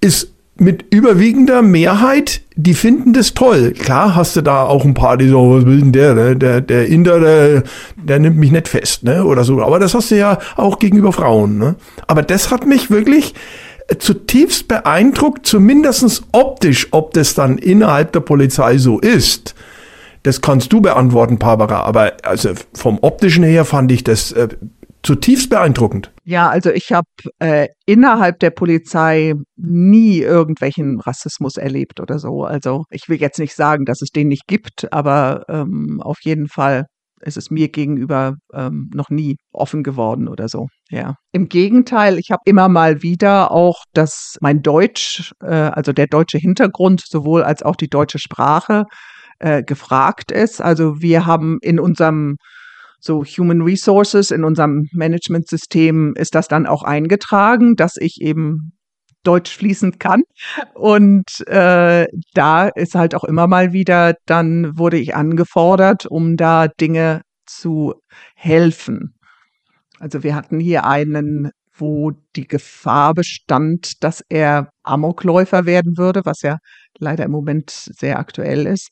ist 0.03 0.31
mit 0.57 0.85
überwiegender 0.91 1.63
Mehrheit, 1.63 2.43
die 2.55 2.75
finden 2.75 3.15
das 3.15 3.33
toll. 3.33 3.73
Klar 3.73 4.15
hast 4.15 4.37
du 4.37 4.43
da 4.43 4.65
auch 4.65 4.85
ein 4.85 4.93
paar, 4.93 5.17
die 5.17 5.29
so, 5.29 5.57
was 5.57 5.65
will 5.65 5.81
denn 5.81 5.93
der, 5.93 6.15
ne? 6.15 6.37
der, 6.37 6.61
der 6.61 6.87
Inder, 6.87 7.19
der, 7.19 7.63
der 7.97 8.19
nimmt 8.19 8.37
mich 8.37 8.53
nicht 8.53 8.69
fest, 8.69 9.03
ne, 9.03 9.25
oder 9.25 9.43
so. 9.43 9.63
Aber 9.63 9.79
das 9.79 9.95
hast 9.95 10.11
du 10.11 10.17
ja 10.17 10.39
auch 10.57 10.79
gegenüber 10.79 11.15
Frauen, 11.15 11.57
ne. 11.57 11.77
Aber 12.07 12.23
das 12.23 12.51
hat 12.51 12.67
mich 12.67 12.91
wirklich 12.91 13.33
zutiefst 13.99 14.69
beeindruckt, 14.69 15.47
zumindestens 15.47 16.25
optisch, 16.33 16.89
ob 16.91 17.15
das 17.15 17.35
dann 17.35 17.57
innerhalb 17.57 18.13
der 18.13 18.21
Polizei 18.21 18.77
so 18.77 19.01
ist. 19.01 19.55
Das 20.23 20.41
kannst 20.41 20.73
du 20.73 20.81
beantworten, 20.81 21.39
Barbara, 21.39 21.83
aber 21.83 22.13
also 22.23 22.51
vom 22.75 22.99
optischen 23.01 23.45
her 23.45 23.65
fand 23.65 23.91
ich 23.91 24.05
das 24.05 24.33
äh, 24.33 24.49
zutiefst 25.03 25.49
beeindruckend. 25.49 26.13
Ja, 26.25 26.49
also 26.49 26.71
ich 26.71 26.93
habe 26.93 27.07
äh, 27.39 27.69
innerhalb 27.87 28.39
der 28.41 28.51
Polizei 28.51 29.35
nie 29.57 30.19
irgendwelchen 30.19 31.01
Rassismus 31.01 31.57
erlebt 31.57 32.01
oder 32.01 32.19
so. 32.19 32.45
Also 32.45 32.85
ich 32.91 33.09
will 33.09 33.21
jetzt 33.21 33.39
nicht 33.39 33.55
sagen, 33.55 33.85
dass 33.85 34.03
es 34.03 34.11
den 34.11 34.29
nicht 34.29 34.47
gibt, 34.47 34.93
aber 34.93 35.45
ähm, 35.49 36.01
auf 36.03 36.19
jeden 36.23 36.49
Fall 36.49 36.85
ist 37.23 37.37
es 37.37 37.51
mir 37.51 37.69
gegenüber 37.69 38.37
ähm, 38.55 38.91
noch 38.95 39.11
nie 39.11 39.37
offen 39.53 39.83
geworden 39.83 40.29
oder 40.29 40.49
so. 40.49 40.69
Ja. 40.91 41.17
Im 41.33 41.49
Gegenteil, 41.49 42.19
ich 42.19 42.31
habe 42.31 42.41
immer 42.47 42.69
mal 42.69 43.03
wieder 43.03 43.51
auch, 43.51 43.85
dass 43.93 44.37
mein 44.41 44.63
Deutsch, 44.63 45.33
äh, 45.43 45.47
also 45.47 45.93
der 45.93 46.07
deutsche 46.07 46.39
Hintergrund, 46.39 47.03
sowohl 47.07 47.43
als 47.43 47.63
auch 47.63 47.77
die 47.77 47.89
deutsche 47.89 48.19
Sprache 48.19 48.85
äh, 49.41 49.63
gefragt 49.63 50.31
ist. 50.31 50.61
Also 50.61 51.03
wir 51.03 51.27
haben 51.27 51.59
in 51.63 51.81
unserem 51.81 52.37
so 53.01 53.25
Human 53.25 53.63
Resources, 53.63 54.31
in 54.31 54.45
unserem 54.45 54.89
Management-System 54.93 56.15
ist 56.17 56.35
das 56.35 56.49
dann 56.49 56.67
auch 56.67 56.83
eingetragen, 56.83 57.75
dass 57.75 57.97
ich 57.97 58.21
eben 58.21 58.73
Deutsch 59.23 59.57
fließend 59.57 60.01
kann. 60.01 60.23
Und 60.75 61.47
äh, 61.47 62.07
da 62.35 62.69
ist 62.69 62.95
halt 62.95 63.15
auch 63.15 63.25
immer 63.25 63.47
mal 63.47 63.73
wieder, 63.73 64.15
dann 64.27 64.79
wurde 64.79 64.99
ich 64.99 65.15
angefordert, 65.15 66.07
um 66.07 66.37
da 66.37 66.69
Dinge 66.69 67.23
zu 67.47 67.95
helfen. 68.35 69.15
Also 69.99 70.23
wir 70.23 70.35
hatten 70.35 70.61
hier 70.61 70.85
einen, 70.85 71.51
wo 71.75 72.13
die 72.37 72.49
Gefahr 72.49 73.15
bestand, 73.15 74.03
dass 74.03 74.23
er 74.29 74.71
Amokläufer 74.83 75.67
werden 75.67 75.99
würde, 75.99 76.23
was 76.25 76.43
ja 76.43 76.59
leider 76.99 77.25
im 77.25 77.31
Moment 77.31 77.71
sehr 77.71 78.19
aktuell 78.19 78.67
ist. 78.67 78.89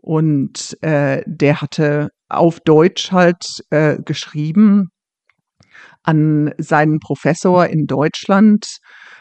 Und 0.00 0.76
äh, 0.82 1.22
der 1.26 1.60
hatte 1.60 2.10
auf 2.28 2.60
Deutsch 2.60 3.12
halt 3.12 3.44
äh, 3.70 3.98
geschrieben 4.02 4.90
an 6.02 6.52
seinen 6.58 7.00
Professor 7.00 7.66
in 7.66 7.86
Deutschland, 7.86 8.78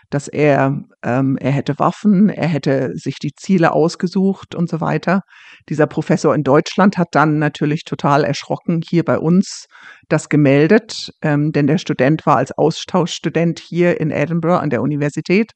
dass 0.09 0.27
er, 0.29 0.83
ähm, 1.03 1.37
er 1.37 1.51
hätte 1.51 1.79
Waffen, 1.79 2.29
er 2.29 2.47
hätte 2.47 2.91
sich 2.95 3.15
die 3.19 3.33
Ziele 3.35 3.73
ausgesucht 3.73 4.55
und 4.55 4.69
so 4.69 4.79
weiter. 4.79 5.21
Dieser 5.67 5.87
Professor 5.87 6.33
in 6.33 6.43
Deutschland 6.43 6.97
hat 6.97 7.09
dann 7.11 7.39
natürlich 7.39 7.83
total 7.83 8.23
erschrocken 8.23 8.81
hier 8.87 9.03
bei 9.03 9.19
uns 9.19 9.65
das 10.07 10.29
gemeldet, 10.29 11.11
ähm, 11.21 11.51
denn 11.51 11.67
der 11.67 11.77
Student 11.77 12.25
war 12.25 12.37
als 12.37 12.57
Austauschstudent 12.57 13.59
hier 13.59 13.99
in 13.99 14.11
Edinburgh 14.11 14.61
an 14.61 14.69
der 14.69 14.81
Universität 14.81 15.51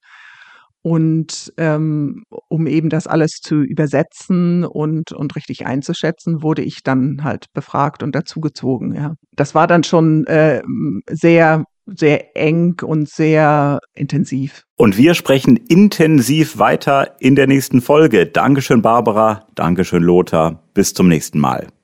und 0.84 1.54
ähm, 1.58 2.24
um 2.48 2.68
eben 2.68 2.90
das 2.90 3.08
alles 3.08 3.40
zu 3.42 3.62
übersetzen 3.62 4.66
und, 4.66 5.12
und 5.12 5.36
richtig 5.36 5.66
einzuschätzen, 5.66 6.42
wurde 6.42 6.64
ich 6.64 6.84
dann 6.84 7.24
halt 7.24 7.46
befragt 7.54 8.04
und 8.04 8.16
dazugezogen. 8.16 8.96
Ja. 8.96 9.16
Das 9.36 9.54
war 9.54 9.68
dann 9.68 9.84
schon 9.84 10.26
äh, 10.26 10.62
sehr, 11.10 11.66
sehr 11.86 12.36
eng 12.36 12.82
und 12.84 13.10
sehr 13.10 13.80
intensiv. 13.94 14.64
Und 14.76 14.98
wir 14.98 15.14
sprechen 15.14 15.58
intensiv 15.58 16.58
weiter 16.58 17.16
in 17.20 17.36
der 17.36 17.48
nächsten 17.48 17.82
Folge. 17.82 18.26
Dankeschön, 18.26 18.82
Barbara. 18.82 19.48
Dankeschön, 19.56 20.02
Lothar. 20.02 20.64
Bis 20.74 20.94
zum 20.94 21.08
nächsten 21.08 21.40
Mal. 21.40 21.68